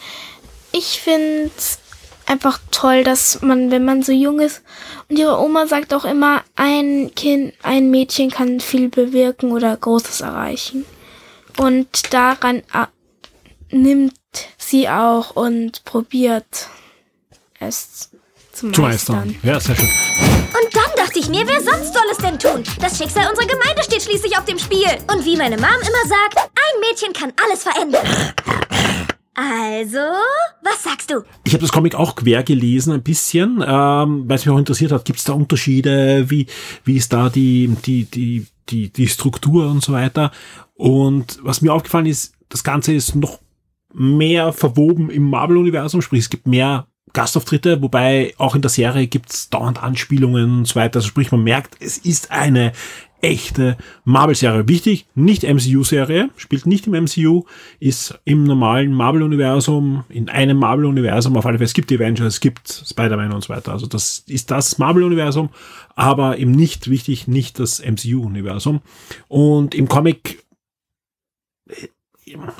ich 0.71 1.01
find's 1.01 1.79
einfach 2.25 2.59
toll, 2.71 3.03
dass 3.03 3.41
man, 3.41 3.71
wenn 3.71 3.85
man 3.85 4.03
so 4.03 4.11
jung 4.11 4.39
ist, 4.39 4.63
und 5.09 5.19
ihre 5.19 5.39
Oma 5.39 5.67
sagt 5.67 5.93
auch 5.93 6.05
immer, 6.05 6.43
ein 6.55 7.11
Kind, 7.15 7.53
ein 7.61 7.91
Mädchen 7.91 8.31
kann 8.31 8.59
viel 8.59 8.89
bewirken 8.89 9.51
oder 9.51 9.75
Großes 9.75 10.21
erreichen. 10.21 10.85
Und 11.57 12.13
daran 12.13 12.57
äh, 12.73 12.87
nimmt 13.71 14.13
sie 14.57 14.87
auch 14.89 15.35
und 15.35 15.83
probiert 15.85 16.67
es 17.59 18.09
zu 18.53 18.71
Zu 18.71 18.81
meistern. 18.81 19.27
meistern. 19.27 19.35
Ja, 19.43 19.59
sehr 19.59 19.75
schön. 19.75 19.89
Und 19.89 20.75
dann 20.75 20.91
dachte 20.97 21.19
ich 21.19 21.29
mir, 21.29 21.47
wer 21.47 21.61
sonst 21.61 21.93
soll 21.93 22.03
es 22.11 22.17
denn 22.17 22.37
tun? 22.37 22.63
Das 22.79 22.97
Schicksal 22.97 23.27
unserer 23.29 23.47
Gemeinde 23.47 23.83
steht 23.83 24.01
schließlich 24.03 24.37
auf 24.37 24.45
dem 24.45 24.59
Spiel. 24.59 24.87
Und 25.13 25.25
wie 25.25 25.37
meine 25.37 25.55
Mom 25.57 25.65
immer 25.65 26.07
sagt, 26.07 26.37
ein 26.37 26.79
Mädchen 26.81 27.13
kann 27.13 27.33
alles 27.43 27.63
verändern. 27.63 28.05
Also, 29.33 29.97
was 30.61 30.83
sagst 30.83 31.09
du? 31.09 31.23
Ich 31.45 31.53
habe 31.53 31.61
das 31.61 31.71
Comic 31.71 31.95
auch 31.95 32.15
quer 32.15 32.43
gelesen, 32.43 32.93
ein 32.93 33.01
bisschen, 33.01 33.63
ähm, 33.65 34.23
weil 34.27 34.35
es 34.35 34.45
mich 34.45 34.53
auch 34.53 34.59
interessiert 34.59 34.91
hat. 34.91 35.05
Gibt 35.05 35.19
es 35.19 35.25
da 35.25 35.33
Unterschiede? 35.33 36.29
Wie, 36.29 36.47
wie 36.83 36.97
ist 36.97 37.13
da 37.13 37.29
die, 37.29 37.73
die, 37.85 38.03
die, 38.03 38.45
die, 38.69 38.91
die 38.91 39.07
Struktur 39.07 39.69
und 39.69 39.83
so 39.83 39.93
weiter? 39.93 40.31
Und 40.73 41.39
was 41.43 41.61
mir 41.61 41.73
aufgefallen 41.73 42.05
ist, 42.05 42.33
das 42.49 42.63
Ganze 42.63 42.93
ist 42.93 43.15
noch 43.15 43.39
mehr 43.93 44.53
verwoben 44.53 45.09
im 45.09 45.29
Marvel-Universum, 45.29 46.01
sprich 46.01 46.21
es 46.21 46.29
gibt 46.29 46.47
mehr 46.47 46.87
Gastauftritte, 47.13 47.81
wobei 47.81 48.33
auch 48.37 48.55
in 48.55 48.61
der 48.61 48.69
Serie 48.69 49.07
gibt 49.07 49.31
es 49.31 49.49
dauernd 49.49 49.83
Anspielungen 49.83 50.59
und 50.59 50.67
so 50.67 50.75
weiter. 50.75 50.97
Also 50.97 51.09
sprich, 51.09 51.31
man 51.31 51.43
merkt, 51.43 51.75
es 51.81 51.97
ist 51.97 52.31
eine 52.31 52.71
echte 53.21 53.77
Marvel-Serie. 54.03 54.67
Wichtig, 54.67 55.07
nicht 55.15 55.43
MCU-Serie, 55.43 56.29
spielt 56.37 56.65
nicht 56.65 56.87
im 56.87 56.93
MCU, 56.93 57.43
ist 57.79 58.19
im 58.25 58.43
normalen 58.43 58.93
Marvel-Universum, 58.93 60.03
in 60.09 60.29
einem 60.29 60.57
Marvel-Universum, 60.57 61.37
auf 61.37 61.45
alle 61.45 61.57
Fälle, 61.57 61.65
es 61.65 61.73
gibt 61.73 61.91
Avengers, 61.91 62.35
es 62.35 62.39
gibt 62.39 62.69
Spider-Man 62.69 63.33
und 63.33 63.43
so 63.43 63.49
weiter. 63.49 63.71
Also 63.71 63.85
das 63.85 64.23
ist 64.27 64.51
das 64.51 64.77
Marvel-Universum, 64.77 65.49
aber 65.95 66.37
eben 66.37 66.51
nicht 66.51 66.89
wichtig, 66.89 67.27
nicht 67.27 67.59
das 67.59 67.79
MCU-Universum. 67.79 68.81
Und 69.27 69.75
im 69.75 69.87
Comic 69.87 70.43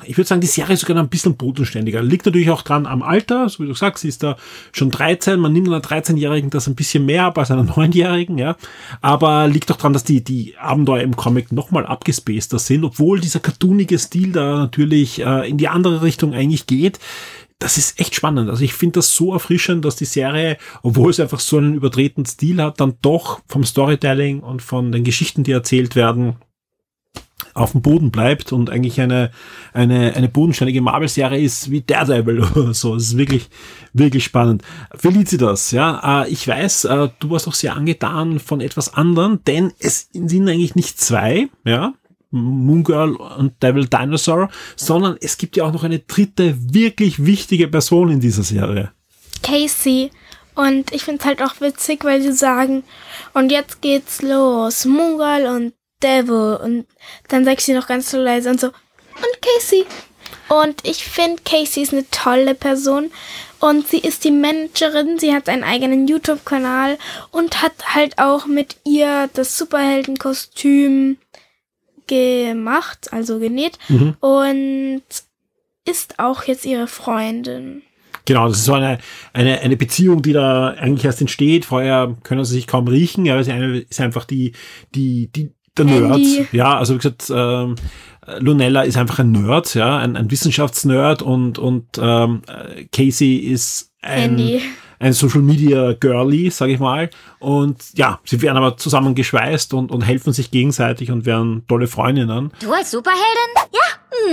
ich 0.04 0.16
würde 0.16 0.28
sagen, 0.28 0.40
die 0.40 0.46
Serie 0.46 0.74
ist 0.74 0.80
sogar 0.80 0.96
ein 0.96 1.08
bisschen 1.08 1.36
bodenständiger. 1.36 2.02
Liegt 2.02 2.26
natürlich 2.26 2.50
auch 2.50 2.62
dran 2.62 2.86
am 2.86 3.02
Alter, 3.02 3.48
so 3.48 3.62
wie 3.62 3.68
du 3.68 3.74
sagst, 3.74 4.02
sie 4.02 4.08
ist 4.08 4.22
da 4.22 4.36
schon 4.72 4.90
13. 4.90 5.38
Man 5.38 5.52
nimmt 5.52 5.68
einer 5.68 5.80
13-Jährigen 5.80 6.50
das 6.50 6.66
ein 6.66 6.74
bisschen 6.74 7.06
mehr 7.06 7.24
ab 7.24 7.38
als 7.38 7.50
einer 7.50 7.64
9-Jährigen, 7.64 8.38
ja. 8.38 8.56
Aber 9.00 9.48
liegt 9.48 9.70
auch 9.70 9.76
dran, 9.76 9.92
dass 9.92 10.04
die, 10.04 10.22
die 10.22 10.56
Abenteuer 10.58 11.02
im 11.02 11.16
Comic 11.16 11.52
nochmal 11.52 11.86
abgespaceder 11.86 12.58
sind, 12.58 12.84
obwohl 12.84 13.20
dieser 13.20 13.40
cartoonige 13.40 13.98
Stil 13.98 14.32
da 14.32 14.56
natürlich 14.56 15.20
äh, 15.20 15.48
in 15.48 15.58
die 15.58 15.68
andere 15.68 16.02
Richtung 16.02 16.34
eigentlich 16.34 16.66
geht 16.66 16.98
das 17.62 17.78
ist 17.78 18.00
echt 18.00 18.16
spannend. 18.16 18.50
Also 18.50 18.64
ich 18.64 18.74
finde 18.74 18.94
das 18.94 19.14
so 19.14 19.32
erfrischend, 19.32 19.84
dass 19.84 19.94
die 19.94 20.04
Serie, 20.04 20.58
obwohl 20.82 21.10
es 21.10 21.20
einfach 21.20 21.38
so 21.38 21.58
einen 21.58 21.74
überdrehten 21.74 22.26
Stil 22.26 22.60
hat, 22.60 22.80
dann 22.80 22.94
doch 23.02 23.40
vom 23.46 23.64
Storytelling 23.64 24.40
und 24.40 24.62
von 24.62 24.90
den 24.90 25.04
Geschichten, 25.04 25.44
die 25.44 25.52
erzählt 25.52 25.94
werden, 25.94 26.36
auf 27.54 27.72
dem 27.72 27.82
Boden 27.82 28.10
bleibt 28.10 28.52
und 28.52 28.70
eigentlich 28.70 29.00
eine, 29.00 29.30
eine, 29.72 30.14
eine 30.14 30.28
bodenständige 30.28 30.80
Marvel-Serie 30.80 31.40
ist 31.40 31.70
wie 31.70 31.80
Daredevil 31.80 32.40
oder 32.54 32.74
so. 32.74 32.94
Das 32.94 33.04
ist 33.04 33.16
wirklich, 33.16 33.48
wirklich 33.92 34.24
spannend. 34.24 34.62
Felicitas, 34.94 35.70
ja, 35.70 36.22
äh, 36.22 36.28
ich 36.30 36.46
weiß, 36.46 36.84
äh, 36.84 37.08
du 37.18 37.30
warst 37.30 37.48
auch 37.48 37.54
sehr 37.54 37.74
angetan 37.74 38.40
von 38.40 38.60
etwas 38.60 38.94
anderem, 38.94 39.40
denn 39.46 39.72
es 39.78 40.08
sind 40.12 40.48
eigentlich 40.48 40.74
nicht 40.74 41.00
zwei, 41.00 41.48
ja, 41.64 41.94
Moon 42.32 42.82
Girl 42.82 43.14
und 43.14 43.62
Devil 43.62 43.86
Dinosaur, 43.86 44.48
sondern 44.74 45.16
es 45.20 45.36
gibt 45.36 45.56
ja 45.56 45.64
auch 45.64 45.72
noch 45.72 45.84
eine 45.84 45.98
dritte 45.98 46.56
wirklich 46.72 47.24
wichtige 47.24 47.68
Person 47.68 48.10
in 48.10 48.20
dieser 48.20 48.42
Serie. 48.42 48.92
Casey. 49.42 50.10
Und 50.54 50.92
ich 50.92 51.04
find's 51.04 51.24
halt 51.24 51.42
auch 51.42 51.60
witzig, 51.60 52.04
weil 52.04 52.20
sie 52.20 52.32
sagen, 52.32 52.84
und 53.32 53.50
jetzt 53.50 53.80
geht's 53.80 54.20
los. 54.22 54.84
Mungal 54.84 55.46
und 55.46 55.72
Devil. 56.02 56.58
Und 56.62 56.86
dann 57.28 57.44
sagt 57.44 57.60
sie 57.60 57.74
noch 57.74 57.86
ganz 57.86 58.10
so 58.10 58.18
leise 58.18 58.50
und 58.50 58.60
so, 58.60 58.68
und 58.68 59.42
Casey. 59.42 59.84
Und 60.48 60.86
ich 60.86 61.04
finde, 61.04 61.42
Casey 61.44 61.82
ist 61.82 61.92
eine 61.92 62.08
tolle 62.10 62.54
Person. 62.54 63.10
Und 63.60 63.86
sie 63.86 63.98
ist 63.98 64.24
die 64.24 64.32
Managerin, 64.32 65.18
sie 65.18 65.32
hat 65.32 65.48
einen 65.48 65.62
eigenen 65.62 66.08
YouTube-Kanal 66.08 66.98
und 67.30 67.62
hat 67.62 67.94
halt 67.94 68.18
auch 68.18 68.46
mit 68.46 68.76
ihr 68.84 69.30
das 69.34 69.56
Superheldenkostüm 69.56 71.16
gemacht, 72.08 73.12
also 73.12 73.38
genäht. 73.38 73.78
Mhm. 73.88 74.16
Und 74.18 75.02
ist 75.88 76.18
auch 76.18 76.44
jetzt 76.44 76.66
ihre 76.66 76.88
Freundin. 76.88 77.82
Genau, 78.24 78.48
das 78.48 78.58
ist 78.58 78.64
so 78.64 78.74
eine, 78.74 78.98
eine, 79.32 79.60
eine 79.60 79.76
Beziehung, 79.76 80.22
die 80.22 80.32
da 80.32 80.70
eigentlich 80.70 81.04
erst 81.04 81.20
entsteht. 81.20 81.64
Vorher 81.64 82.16
können 82.22 82.44
sie 82.44 82.54
sich 82.54 82.66
kaum 82.66 82.86
riechen, 82.86 83.28
aber 83.30 83.42
sie 83.42 83.86
ist 83.88 84.00
einfach 84.00 84.24
die, 84.24 84.52
die, 84.94 85.30
die, 85.32 85.52
der 85.76 85.84
Nerd. 85.84 86.16
Andy. 86.16 86.46
Ja, 86.52 86.78
also 86.78 86.94
wie 86.94 86.98
gesagt, 86.98 87.32
ähm, 87.34 87.76
Lunella 88.38 88.82
ist 88.82 88.96
einfach 88.96 89.18
ein 89.18 89.32
Nerd, 89.32 89.74
ja, 89.74 89.98
ein, 89.98 90.16
ein 90.16 90.30
Wissenschaftsnerd 90.30 91.22
und, 91.22 91.58
und 91.58 91.86
ähm, 92.00 92.42
Casey 92.92 93.36
ist 93.36 93.90
ein, 94.00 94.38
Andy. 94.38 94.62
ein 95.00 95.12
Social 95.12 95.40
Media 95.42 95.92
Girlie, 95.94 96.50
sage 96.50 96.72
ich 96.72 96.78
mal. 96.78 97.10
Und 97.40 97.82
ja, 97.94 98.20
sie 98.24 98.40
werden 98.42 98.56
aber 98.56 98.76
zusammengeschweißt 98.76 99.74
und, 99.74 99.90
und 99.90 100.02
helfen 100.02 100.32
sich 100.32 100.50
gegenseitig 100.50 101.10
und 101.10 101.26
werden 101.26 101.64
tolle 101.66 101.88
Freundinnen. 101.88 102.52
Du 102.60 102.72
als 102.72 102.90
Superheldin? 102.92 103.22
Ja. 103.72 103.81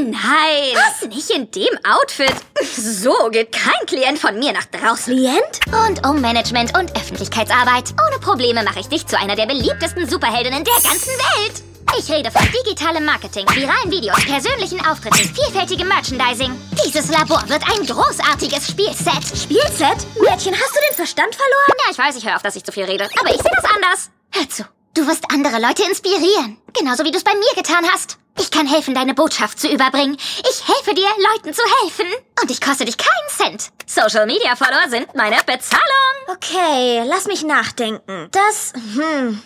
Nein. 0.04 0.76
Was? 0.76 1.08
Nicht 1.08 1.30
in 1.30 1.50
dem 1.52 1.78
Outfit. 1.84 2.34
So 2.62 3.14
geht 3.32 3.52
kein 3.52 3.86
Klient 3.86 4.20
von 4.20 4.38
mir 4.38 4.52
nach 4.52 4.66
draußen. 4.66 5.14
Klient? 5.14 5.60
Und 5.88 6.06
um 6.06 6.22
Management 6.22 6.78
und 6.78 6.96
Öffentlichkeitsarbeit. 6.96 7.94
Ohne 8.08 8.20
Probleme 8.20 8.64
mache 8.64 8.82
ich 8.82 8.88
dich 8.88 9.08
zu 9.08 9.18
einer 9.18 9.36
der 9.36 9.46
beliebtesten 9.46 10.10
Superheldinnen 10.10 10.64
der 10.64 10.74
ganzen 10.84 11.14
Welt. 11.14 11.64
Ich 11.98 12.12
rede 12.12 12.30
von 12.30 12.48
digitalem 12.52 13.04
Marketing, 13.04 13.46
viralen 13.50 13.90
Videos, 13.92 14.24
persönlichen 14.24 14.80
Auftritten, 14.86 15.34
vielfältigem 15.34 15.88
Merchandising. 15.88 16.54
Dieses 16.86 17.10
Labor 17.10 17.44
wird 17.48 17.64
ein 17.64 17.86
großartiges 17.86 18.68
Spielset. 18.68 19.24
Spielset? 19.36 19.98
Mädchen, 20.22 20.54
hast 20.54 20.76
du 20.76 20.80
den 20.88 20.96
Verstand 20.96 21.34
verloren? 21.34 21.74
Ja, 21.84 21.92
ich 21.92 21.98
weiß, 21.98 22.16
ich 22.16 22.26
höre 22.26 22.36
auf, 22.36 22.44
dass 22.44 22.56
ich 22.56 22.64
zu 22.64 22.72
viel 22.72 22.84
rede. 22.86 23.10
Aber 23.20 23.30
ich 23.30 23.42
sehe 23.42 23.52
das 23.56 23.72
anders. 23.76 24.12
Hör 24.32 24.50
zu. 24.50 24.64
Du 24.94 25.08
wirst 25.08 25.24
andere 25.32 25.60
Leute 25.60 25.84
inspirieren. 25.84 26.58
Genauso 26.78 27.04
wie 27.06 27.12
du 27.12 27.18
es 27.18 27.24
bei 27.24 27.34
mir 27.34 27.56
getan 27.56 27.86
hast. 27.92 28.19
Ich 28.40 28.52
kann 28.52 28.68
helfen, 28.68 28.96
deine 28.96 29.14
Botschaft 29.14 29.60
zu 29.60 29.68
überbringen. 29.68 30.18
Ich 30.50 30.68
helfe 30.68 30.94
dir, 30.96 31.10
Leuten 31.34 31.54
zu 31.54 31.62
helfen. 31.82 32.06
Und 32.42 32.50
ich 32.50 32.62
koste 32.62 32.86
dich 32.86 32.98
keinen 32.98 33.30
Cent. 33.30 33.70
Social 33.86 34.26
Media 34.26 34.56
Follower 34.56 34.90
sind 34.90 35.14
meine 35.14 35.38
Bezahlung. 35.46 35.84
Okay, 36.28 37.04
lass 37.06 37.26
mich 37.26 37.44
nachdenken. 37.44 38.30
Das, 38.32 38.74
hm. 38.96 39.42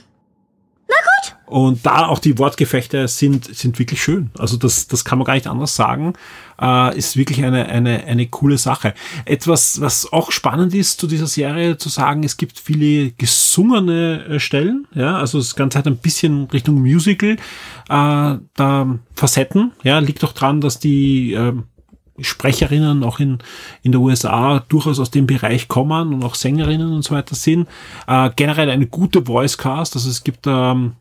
Na 0.88 0.96
gut. 0.96 1.36
Und 1.46 1.86
da 1.86 2.08
auch 2.08 2.20
die 2.20 2.40
Wortgefechte 2.40 3.08
sind, 3.08 3.54
sind 3.54 3.78
wirklich 3.78 4.02
schön. 4.02 4.32
Also 4.38 4.58
das, 4.58 4.88
das 4.88 5.06
kann 5.06 5.20
man 5.20 5.26
gar 5.26 5.36
nicht 5.36 5.48
anders 5.48 5.76
sagen. 5.76 6.14
Äh, 6.60 6.98
ist 6.98 7.18
wirklich 7.18 7.44
eine, 7.44 7.68
eine, 7.68 8.06
eine 8.06 8.28
coole 8.28 8.58
Sache. 8.58 8.94
Etwas, 9.26 9.80
was 9.82 10.12
auch 10.12 10.32
spannend 10.32 10.74
ist 10.74 11.00
zu 11.00 11.08
dieser 11.08 11.28
Serie 11.28 11.78
zu 11.78 11.90
sagen, 11.90 12.24
es 12.24 12.38
gibt 12.38 12.60
viele 12.60 13.12
gesungene 13.12 14.26
äh, 14.26 14.40
Stellen. 14.40 14.88
Ja, 14.96 15.18
also 15.18 15.38
das 15.38 15.56
Ganze 15.56 15.78
hat 15.78 15.88
ein 15.88 15.98
bisschen 15.98 16.46
Richtung 16.46 16.82
Musical. 16.82 17.34
Äh, 17.34 17.38
da 17.88 19.00
Facetten. 19.14 19.74
Ja, 19.84 20.00
liegt 20.00 20.24
auch 20.24 20.34
dran, 20.34 20.62
dass 20.62 20.80
die, 20.80 21.34
äh, 21.34 21.54
Sprecherinnen 22.20 23.04
auch 23.04 23.20
in, 23.20 23.40
in 23.82 23.92
der 23.92 24.02
USA 24.02 24.64
durchaus 24.70 25.00
aus 25.00 25.12
dem 25.12 25.26
Bereich 25.26 25.68
kommen 25.68 26.14
und 26.14 26.24
auch 26.24 26.36
Sängerinnen 26.36 26.94
und 26.94 27.04
so 27.04 27.16
weiter 27.16 27.36
sind. 27.36 27.68
Äh, 28.08 28.30
generell 28.36 28.70
eine 28.70 28.88
gute 28.88 29.28
Voicecast, 29.28 29.96
also 29.96 30.10
es 30.10 30.24
gibt 30.24 30.46
ähm, 30.46 30.94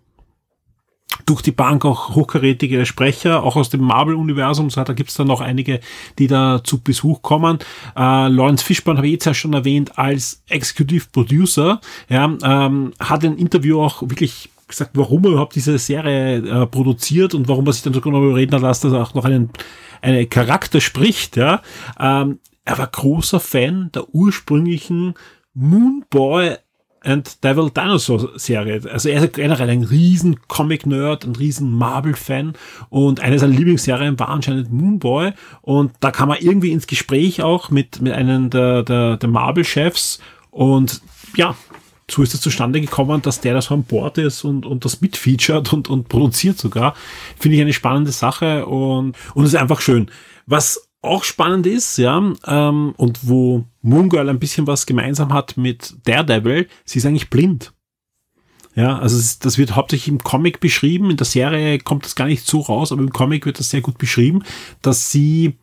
durch 1.26 1.42
die 1.42 1.52
Bank 1.52 1.84
auch 1.84 2.14
hochkarätige 2.14 2.86
Sprecher, 2.86 3.42
auch 3.42 3.56
aus 3.56 3.70
dem 3.70 3.82
Marvel-Universum, 3.82 4.70
so 4.70 4.82
da 4.82 4.92
gibt's 4.92 5.14
dann 5.14 5.26
noch 5.26 5.40
einige, 5.40 5.80
die 6.18 6.26
da 6.26 6.62
zu 6.64 6.80
Besuch 6.80 7.22
kommen. 7.22 7.58
Äh, 7.96 8.28
Lawrence 8.28 8.64
Fishburne 8.64 8.98
habe 8.98 9.06
ich 9.06 9.14
jetzt 9.14 9.26
ja 9.26 9.34
schon 9.34 9.52
erwähnt 9.52 9.98
als 9.98 10.42
Executive 10.48 11.06
Producer, 11.12 11.80
ja, 12.08 12.24
ähm, 12.42 12.92
hat 12.98 13.24
ein 13.24 13.36
Interview 13.36 13.80
auch 13.80 14.02
wirklich 14.02 14.48
gesagt, 14.72 14.92
warum 14.94 15.24
er 15.24 15.30
überhaupt 15.32 15.54
diese 15.54 15.78
Serie 15.78 16.38
äh, 16.38 16.66
produziert 16.66 17.34
und 17.34 17.48
warum 17.48 17.66
er 17.66 17.72
sich 17.72 17.82
dann 17.82 17.94
sogar 17.94 18.12
noch 18.12 18.22
überreden 18.22 18.54
hat 18.54 18.62
dass 18.62 18.84
er 18.84 19.02
auch 19.02 19.14
noch 19.14 19.24
einen, 19.24 19.50
einen 20.00 20.28
Charakter 20.28 20.80
spricht, 20.80 21.36
ja. 21.36 21.62
Ähm, 21.98 22.40
er 22.64 22.78
war 22.78 22.86
großer 22.86 23.40
Fan 23.40 23.90
der 23.92 24.14
ursprünglichen 24.14 25.14
Moonboy 25.54 26.56
and 27.04 27.42
Devil 27.42 27.70
Dinosaur 27.70 28.30
Serie. 28.36 28.80
Also 28.90 29.08
er 29.08 29.22
ist 29.22 29.34
generell 29.34 29.68
ein 29.68 29.82
riesen 29.82 30.36
Comic-Nerd, 30.48 31.24
ein 31.24 31.36
riesen 31.36 31.72
Marvel-Fan 31.72 32.54
und 32.90 33.20
eine 33.20 33.38
seiner 33.38 33.54
Lieblingsserien 33.54 34.18
war 34.18 34.28
anscheinend 34.28 34.72
Moonboy 34.72 35.32
und 35.62 35.92
da 36.00 36.10
kam 36.10 36.30
er 36.30 36.42
irgendwie 36.42 36.72
ins 36.72 36.86
Gespräch 36.86 37.42
auch 37.42 37.70
mit, 37.70 38.00
mit 38.00 38.12
einem 38.12 38.50
der, 38.50 38.82
der, 38.82 39.16
der 39.16 39.28
Marvel-Chefs 39.28 40.20
und 40.50 41.02
ja, 41.36 41.56
so 42.12 42.22
ist 42.22 42.34
es 42.34 42.40
zustande 42.40 42.80
gekommen, 42.80 43.22
dass 43.22 43.40
der 43.40 43.54
da 43.54 43.62
so 43.62 43.74
an 43.74 43.84
Bord 43.84 44.18
ist 44.18 44.44
und, 44.44 44.66
und 44.66 44.84
das 44.84 45.00
mitfeatured 45.00 45.72
und, 45.72 45.88
und 45.88 46.08
produziert 46.08 46.58
sogar. 46.58 46.94
Finde 47.38 47.56
ich 47.56 47.62
eine 47.62 47.72
spannende 47.72 48.12
Sache 48.12 48.66
und, 48.66 49.16
und 49.34 49.44
ist 49.44 49.56
einfach 49.56 49.80
schön. 49.80 50.10
Was 50.46 50.88
auch 51.02 51.24
spannend 51.24 51.66
ist, 51.66 51.98
ja, 51.98 52.32
ähm, 52.46 52.94
und 52.96 53.18
wo 53.22 53.64
Moon 53.80 54.08
Girl 54.08 54.28
ein 54.28 54.38
bisschen 54.38 54.66
was 54.66 54.86
gemeinsam 54.86 55.32
hat 55.32 55.56
mit 55.56 55.96
Daredevil, 56.04 56.68
sie 56.84 56.98
ist 56.98 57.06
eigentlich 57.06 57.30
blind. 57.30 57.72
Ja, 58.74 58.98
also 58.98 59.20
das 59.40 59.58
wird 59.58 59.76
hauptsächlich 59.76 60.08
im 60.08 60.22
Comic 60.22 60.60
beschrieben. 60.60 61.10
In 61.10 61.18
der 61.18 61.26
Serie 61.26 61.78
kommt 61.78 62.06
das 62.06 62.14
gar 62.14 62.26
nicht 62.26 62.46
so 62.46 62.60
raus, 62.60 62.90
aber 62.90 63.02
im 63.02 63.12
Comic 63.12 63.44
wird 63.44 63.58
das 63.58 63.68
sehr 63.68 63.82
gut 63.82 63.98
beschrieben, 63.98 64.44
dass 64.80 65.10
sie 65.10 65.58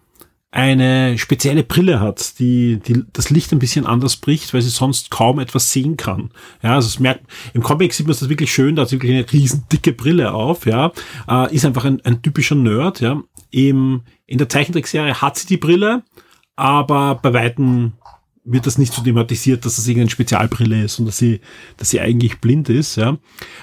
eine 0.51 1.17
spezielle 1.17 1.63
Brille 1.63 1.99
hat, 1.99 2.39
die, 2.39 2.79
die 2.79 3.03
das 3.13 3.29
Licht 3.29 3.51
ein 3.51 3.59
bisschen 3.59 3.85
anders 3.85 4.17
bricht, 4.17 4.53
weil 4.53 4.61
sie 4.61 4.69
sonst 4.69 5.11
kaum 5.11 5.39
etwas 5.39 5.71
sehen 5.71 5.95
kann. 5.95 6.31
Ja, 6.63 6.75
also 6.75 6.87
es 6.87 6.99
merkt, 6.99 7.25
im 7.53 7.61
Comic 7.61 7.93
sieht 7.93 8.07
man 8.07 8.15
das 8.17 8.29
wirklich 8.29 8.51
schön, 8.51 8.75
da 8.75 8.81
hat 8.81 8.89
sie 8.89 8.95
wirklich 8.95 9.13
eine 9.13 9.31
riesen 9.31 9.65
dicke 9.71 9.93
Brille 9.93 10.33
auf, 10.33 10.65
ja, 10.65 10.91
äh, 11.29 11.53
ist 11.53 11.65
einfach 11.65 11.85
ein, 11.85 12.01
ein 12.03 12.21
typischer 12.21 12.55
Nerd, 12.55 12.99
ja. 12.99 13.21
Im, 13.51 14.01
in 14.25 14.37
der 14.37 14.49
Zeichentrickserie 14.49 15.21
hat 15.21 15.37
sie 15.37 15.47
die 15.47 15.57
Brille, 15.57 16.03
aber 16.55 17.15
bei 17.15 17.33
Weitem 17.33 17.93
wird 18.43 18.65
das 18.65 18.77
nicht 18.77 18.93
so 18.93 19.01
thematisiert, 19.01 19.65
dass 19.65 19.75
das 19.75 19.87
irgendeine 19.87 20.09
Spezialbrille 20.09 20.83
ist 20.83 20.99
und 20.99 21.05
dass 21.05 21.17
sie, 21.17 21.41
dass 21.77 21.89
sie 21.89 21.99
eigentlich 21.99 22.39
blind 22.39 22.69
ist. 22.69 22.95
Ja. 22.95 23.17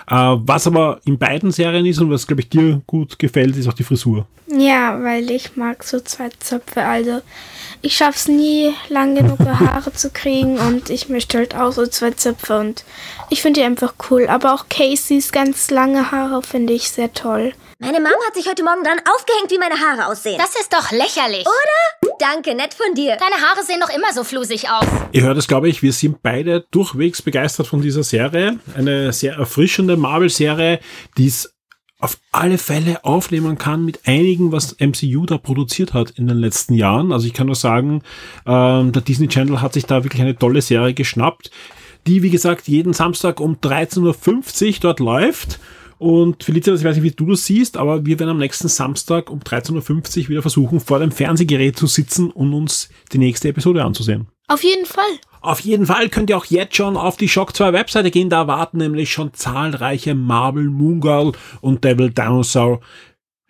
Äh, 0.08 0.38
was 0.40 0.66
aber 0.66 1.00
in 1.04 1.18
beiden 1.18 1.50
Serien 1.50 1.86
ist 1.86 1.98
und 1.98 2.10
was, 2.10 2.26
glaube 2.26 2.42
ich, 2.42 2.48
dir 2.48 2.82
gut 2.86 3.18
gefällt, 3.18 3.56
ist 3.56 3.68
auch 3.68 3.72
die 3.72 3.84
Frisur. 3.84 4.26
Ja, 4.48 5.02
weil 5.02 5.30
ich 5.30 5.56
mag 5.56 5.82
so 5.82 5.98
zwei 6.00 6.28
Zöpfe. 6.38 6.82
Also 6.82 7.20
ich 7.82 7.96
schaff's 7.96 8.28
nie, 8.28 8.72
lang 8.88 9.16
genug 9.16 9.40
Haare 9.40 9.92
zu 9.92 10.10
kriegen 10.10 10.58
und 10.58 10.90
ich 10.90 11.08
möchte 11.08 11.38
halt 11.38 11.56
auch 11.56 11.72
so 11.72 11.86
zwei 11.86 12.12
Zöpfe 12.12 12.58
und 12.58 12.84
ich 13.30 13.42
finde 13.42 13.60
die 13.60 13.66
einfach 13.66 13.94
cool. 14.10 14.28
Aber 14.28 14.54
auch 14.54 14.68
Caseys 14.68 15.32
ganz 15.32 15.70
lange 15.70 16.12
Haare 16.12 16.42
finde 16.42 16.72
ich 16.74 16.90
sehr 16.90 17.12
toll. 17.12 17.52
Meine 17.78 18.00
Mom 18.00 18.12
hat 18.26 18.34
sich 18.34 18.48
heute 18.48 18.64
Morgen 18.64 18.82
dran 18.82 18.98
aufgehängt, 19.00 19.50
wie 19.50 19.58
meine 19.58 19.74
Haare 19.74 20.10
aussehen. 20.10 20.38
Das 20.38 20.58
ist 20.58 20.72
doch 20.72 20.92
lächerlich. 20.92 21.42
Oder? 21.42 22.14
Danke, 22.18 22.54
nett 22.54 22.72
von 22.72 22.94
dir. 22.94 23.16
Deine 23.16 23.34
Haare 23.34 23.62
sehen 23.66 23.80
doch 23.80 23.94
immer 23.94 24.14
so 24.14 24.24
flusig 24.24 24.70
aus. 24.70 24.86
Ihr 25.12 25.24
hört 25.24 25.36
es, 25.36 25.46
glaube 25.46 25.68
ich, 25.68 25.82
wir 25.82 25.92
sind 25.92 26.22
beide 26.22 26.64
durchwegs 26.70 27.20
begeistert 27.20 27.66
von 27.66 27.82
dieser 27.82 28.02
Serie. 28.02 28.58
Eine 28.74 29.12
sehr 29.12 29.34
erfrischende 29.34 29.98
Marvel-Serie, 29.98 30.80
die 31.18 31.26
es 31.26 31.54
auf 31.98 32.16
alle 32.32 32.56
Fälle 32.56 33.04
aufnehmen 33.04 33.58
kann 33.58 33.84
mit 33.84 34.00
einigen, 34.06 34.52
was 34.52 34.76
MCU 34.80 35.26
da 35.26 35.36
produziert 35.36 35.92
hat 35.92 36.12
in 36.12 36.28
den 36.28 36.38
letzten 36.38 36.72
Jahren. 36.72 37.12
Also 37.12 37.26
ich 37.26 37.34
kann 37.34 37.46
nur 37.46 37.56
sagen, 37.56 38.02
ähm, 38.46 38.92
der 38.92 39.02
Disney 39.02 39.28
Channel 39.28 39.60
hat 39.60 39.74
sich 39.74 39.84
da 39.84 40.02
wirklich 40.02 40.22
eine 40.22 40.38
tolle 40.38 40.62
Serie 40.62 40.94
geschnappt, 40.94 41.50
die, 42.06 42.22
wie 42.22 42.30
gesagt, 42.30 42.68
jeden 42.68 42.94
Samstag 42.94 43.38
um 43.38 43.56
13.50 43.56 44.66
Uhr 44.66 44.80
dort 44.80 45.00
läuft. 45.00 45.58
Und 45.98 46.44
Felicitas, 46.44 46.80
ich 46.80 46.86
weiß 46.86 46.96
nicht, 46.96 47.04
wie 47.04 47.16
du 47.16 47.30
das 47.30 47.46
siehst, 47.46 47.76
aber 47.76 48.04
wir 48.04 48.18
werden 48.18 48.30
am 48.30 48.38
nächsten 48.38 48.68
Samstag 48.68 49.30
um 49.30 49.40
13.50 49.40 50.22
Uhr 50.24 50.28
wieder 50.28 50.42
versuchen, 50.42 50.80
vor 50.80 50.98
dem 50.98 51.10
Fernsehgerät 51.10 51.76
zu 51.76 51.86
sitzen 51.86 52.30
und 52.30 52.52
uns 52.52 52.90
die 53.12 53.18
nächste 53.18 53.48
Episode 53.48 53.84
anzusehen. 53.84 54.28
Auf 54.48 54.62
jeden 54.62 54.86
Fall. 54.86 55.04
Auf 55.40 55.60
jeden 55.60 55.86
Fall 55.86 56.08
könnt 56.08 56.30
ihr 56.30 56.36
auch 56.36 56.44
jetzt 56.46 56.76
schon 56.76 56.96
auf 56.96 57.16
die 57.16 57.28
Shock 57.28 57.56
2 57.56 57.72
Webseite 57.72 58.10
gehen. 58.10 58.30
Da 58.30 58.46
warten 58.46 58.78
nämlich 58.78 59.12
schon 59.12 59.32
zahlreiche 59.32 60.14
Marvel, 60.14 60.64
Moon 60.64 61.00
Girl 61.00 61.32
und 61.60 61.84
Devil 61.84 62.10
Dinosaur 62.10 62.80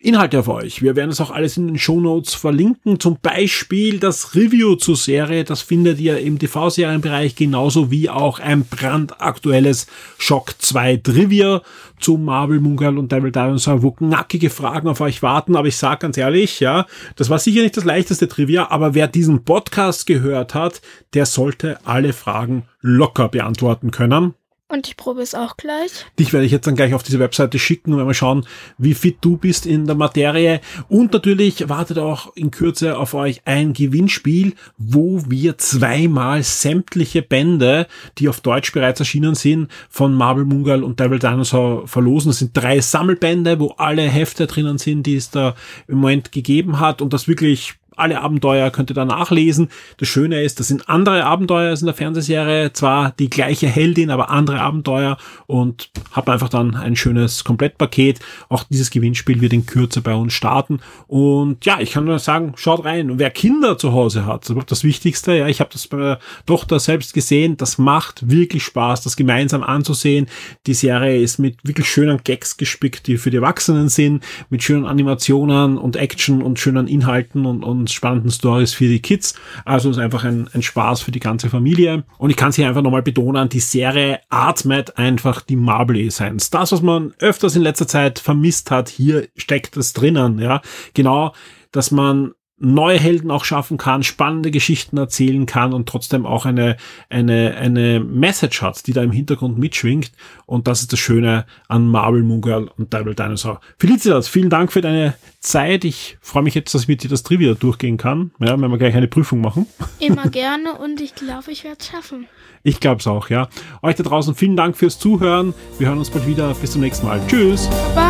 Inhalte 0.07 0.39
auf 0.39 0.49
euch. 0.49 0.83
Wir 0.83 0.95
werden 0.95 1.11
es 1.11 1.21
auch 1.21 1.33
alles 1.33 1.57
in 1.57 1.67
den 1.67 1.79
Show 1.79 2.01
Notes 2.01 2.35
verlinken. 2.35 3.01
Zum 3.01 3.19
Beispiel 3.21 3.99
das 3.99 4.37
Review 4.37 4.77
zur 4.77 4.95
Serie. 4.95 5.43
Das 5.43 5.63
findet 5.63 5.99
ihr 5.99 6.21
im 6.21 6.39
TV-Serienbereich 6.39 7.35
genauso 7.35 7.91
wie 7.91 8.09
auch 8.09 8.39
ein 8.39 8.65
brandaktuelles 8.65 9.89
Shock 10.17 10.55
2 10.59 10.99
Trivia 10.99 11.61
zu 11.99 12.19
Marvel, 12.19 12.61
Mungal 12.61 12.99
und 12.99 13.11
Devil 13.11 13.33
Dinosaur, 13.33 13.83
wo 13.83 13.91
knackige 13.91 14.49
Fragen 14.49 14.89
auf 14.89 15.01
euch 15.01 15.23
warten. 15.23 15.57
Aber 15.57 15.67
ich 15.67 15.77
sage 15.77 15.99
ganz 16.03 16.17
ehrlich, 16.17 16.61
ja, 16.61 16.87
das 17.17 17.29
war 17.29 17.41
sicher 17.41 17.63
nicht 17.63 17.77
das 17.77 17.85
leichteste 17.85 18.29
Trivia, 18.29 18.71
aber 18.71 18.95
wer 18.95 19.09
diesen 19.09 19.45
Podcast 19.45 20.07
gehört 20.07 20.55
hat, 20.55 20.83
der 21.15 21.27
sollte 21.27 21.85
alle 21.85 22.13
Fragen 22.13 22.69
locker 22.81 23.29
beantworten 23.29 23.91
können. 23.91 24.35
Und 24.69 24.89
ich 24.89 24.97
probe 24.97 25.23
es 25.23 25.37
auch 25.37 25.57
gleich. 25.57 25.93
Dich 26.19 26.33
werde 26.33 26.45
ich 26.45 26.51
jetzt 26.51 26.67
dann 26.67 26.75
gleich 26.75 26.93
auf 26.93 27.05
diese 27.05 27.21
Webseite 27.21 27.57
schicken 27.57 27.93
und 27.93 28.05
mal 28.05 28.15
schauen, 28.15 28.45
wie 28.79 28.95
fit 28.95 29.19
du 29.21 29.37
bist 29.37 29.65
in 29.65 29.87
der 29.87 29.95
Materie. 29.95 30.61
Und 30.89 31.13
natürlich 31.13 31.69
wartet 31.69 31.99
auch 31.99 32.35
in 32.35 32.51
Kürze 32.51 32.99
auf 32.99 33.15
euch 33.15 33.43
ein 33.45 33.75
Gewinnspiel, 33.75 34.55
wo 34.77 35.23
wir 35.29 35.57
zweimal 35.59 36.43
sämtliche 36.43 37.23
Bände, 37.23 37.87
die 38.19 38.29
auf 38.29 38.41
Deutsch 38.41 38.73
bereits 38.73 38.99
erschienen 38.99 39.37
sind, 39.37 39.71
von 39.89 40.15
Marvel 40.15 40.45
Mungal 40.45 40.83
und 40.83 40.99
Devil 40.99 41.21
Dinosaur 41.21 41.87
verlosen. 41.87 42.31
Das 42.31 42.41
sind 42.41 42.57
drei 42.57 42.81
Sammelbände, 42.81 43.61
wo 43.61 43.69
alle 43.77 44.03
Hefte 44.03 44.49
drinnen 44.49 44.79
sind, 44.79 45.05
die 45.05 45.15
es 45.15 45.31
da 45.31 45.55
im 45.87 45.99
Moment 45.99 46.33
gegeben 46.33 46.81
hat 46.81 47.01
und 47.01 47.13
das 47.13 47.29
wirklich 47.29 47.75
alle 47.97 48.21
Abenteuer 48.21 48.71
könnt 48.71 48.91
ihr 48.91 48.95
da 48.95 49.05
nachlesen. 49.05 49.69
Das 49.97 50.09
Schöne 50.09 50.43
ist, 50.43 50.61
das 50.61 50.69
sind 50.69 50.89
andere 50.89 51.25
Abenteuer 51.25 51.71
als 51.71 51.81
in 51.81 51.87
der 51.87 51.95
Fernsehserie. 51.95 52.73
Zwar 52.73 53.13
die 53.19 53.31
gleiche 53.31 53.67
Heldin, 53.67 54.11
aber 54.11 54.31
andere 54.31 54.61
Abenteuer 54.61 55.17
und 55.47 55.91
habt 56.13 56.29
einfach 56.29 56.49
dann 56.49 56.75
ein 56.75 56.97
schönes 56.97 57.45
Komplettpaket. 57.45 58.21
Auch 58.49 58.65
dieses 58.65 58.91
Gewinnspiel 58.91 59.41
wird 59.41 59.53
in 59.53 59.67
Kürze 59.67 60.01
bei 60.01 60.15
uns 60.15 60.33
starten. 60.33 60.81
Und 61.07 61.65
ja, 61.65 61.81
ich 61.81 61.93
kann 61.93 62.05
nur 62.05 62.19
sagen, 62.19 62.53
schaut 62.57 62.85
rein. 62.85 63.11
Und 63.11 63.19
wer 63.19 63.31
Kinder 63.31 63.79
zu 63.79 63.93
Hause 63.93 64.27
hat, 64.27 64.49
das 64.49 64.57
ist 64.57 64.71
das 64.71 64.85
Wichtigste. 64.85 65.35
Ja, 65.37 65.49
ich 65.49 65.61
habe 65.61 65.71
das 65.73 65.87
bei 65.87 65.97
der 65.97 66.19
Tochter 66.47 66.79
selbst 66.79 67.15
gesehen. 67.15 67.57
Das 67.57 67.79
macht 67.79 68.29
wirklich 68.31 68.65
Spaß, 68.65 69.03
das 69.03 69.17
gemeinsam 69.17 69.63
anzusehen. 69.63 70.27
Die 70.67 70.75
Serie 70.75 71.21
ist 71.21 71.39
mit 71.39 71.59
wirklich 71.63 71.89
schönen 71.89 72.21
Gags 72.25 72.57
gespickt, 72.57 73.07
die 73.07 73.17
für 73.17 73.31
die 73.31 73.39
Erwachsenen 73.39 73.89
sind, 73.89 74.25
mit 74.51 74.63
schönen 74.63 74.85
Animationen 74.85 75.79
und 75.79 75.97
Action 75.97 76.43
und 76.43 76.59
schönen 76.59 76.89
Inhalten 76.89 77.47
und, 77.47 77.65
und 77.87 77.93
spannenden 77.93 78.33
Stories 78.33 78.75
für 78.75 78.89
die 78.89 79.01
Kids. 79.01 79.35
Also 79.65 79.91
ist 79.91 79.99
einfach 79.99 80.25
ein, 80.25 80.49
ein 80.53 80.63
Spaß 80.63 81.03
für 81.03 81.13
die 81.13 81.21
ganze 81.21 81.49
Familie. 81.49 82.05
Und 82.19 82.31
ich 82.31 82.37
kann 82.37 82.51
es 82.51 82.57
hier 82.57 82.67
einfach 82.67 82.83
nochmal 82.83 83.03
betonen, 83.03 83.49
die 83.49 83.61
Serie 83.61 84.21
atmet 84.29 84.99
einfach 84.99 85.41
die 85.41 85.55
Marvel-Essenz. 85.55 86.51
Das, 86.51 86.73
was 86.73 86.83
man 86.83 87.15
öfters 87.21 87.55
in 87.55 87.63
letzter 87.63 87.87
Zeit 87.87 88.19
vermisst 88.19 88.73
hat, 88.73 88.89
hier 88.89 89.29
steckt 89.37 89.77
es 89.77 89.93
drinnen, 89.93 90.41
ja. 90.41 90.63
Genau, 90.95 91.33
dass 91.71 91.93
man 91.93 92.33
neue 92.59 92.99
Helden 92.99 93.31
auch 93.31 93.45
schaffen 93.45 93.77
kann, 93.77 94.03
spannende 94.03 94.51
Geschichten 94.51 94.97
erzählen 94.97 95.45
kann 95.45 95.75
und 95.75 95.89
trotzdem 95.89 96.25
auch 96.25 96.47
eine, 96.47 96.77
eine, 97.11 97.55
eine 97.57 98.01
Message 98.01 98.63
hat, 98.63 98.87
die 98.87 98.93
da 98.93 99.03
im 99.03 99.13
Hintergrund 99.13 99.59
mitschwingt. 99.59 100.13
Und 100.47 100.67
das 100.67 100.81
ist 100.81 100.93
das 100.93 100.99
Schöne 100.99 101.45
an 101.69 101.89
Marvel, 101.89 102.23
Moon 102.23 102.41
Girl 102.41 102.71
und 102.79 102.93
Devil 102.93 103.15
Dinosaur. 103.15 103.61
Felicitas, 103.79 104.29
vielen 104.29 104.49
Dank 104.49 104.73
für 104.73 104.81
deine 104.81 105.15
Zeit. 105.41 105.85
Ich 105.85 106.17
freue 106.21 106.43
mich 106.43 106.55
jetzt, 106.55 106.75
dass 106.75 106.83
ich 106.83 106.89
mit 106.89 107.03
dir 107.03 107.11
das 107.11 107.23
Trivia 107.23 107.55
durchgehen 107.55 107.99
kann, 107.99 108.31
ja, 108.41 108.59
wenn 108.59 108.71
wir 108.71 108.79
gleich 108.79 108.95
eine 108.95 109.09
Prüfung 109.09 109.43
machen. 109.43 109.67
Immer 109.99 110.29
gerne 110.31 110.73
und 110.79 111.01
ich 111.01 111.15
glaube, 111.15 111.53
ich 111.53 111.65
werde 111.65 111.79
es 111.81 111.89
schaffen. 111.89 112.27
Ich 112.63 112.81
glaube 112.81 113.01
es 113.01 113.07
auch, 113.07 113.29
ja. 113.29 113.49
Euch 113.83 113.97
da 113.97 114.03
draußen 114.03 114.35
vielen 114.35 114.57
Dank 114.57 114.77
fürs 114.77 114.99
Zuhören. 114.99 115.55
Wir 115.79 115.89
hören 115.89 115.99
uns 115.99 116.11
bald 116.11 116.27
wieder. 116.27 116.55
Bis 116.55 116.73
zum 116.73 116.81
nächsten 116.81 117.07
Mal. 117.07 117.21
Tschüss. 117.29 117.69
Bye. 117.95 118.06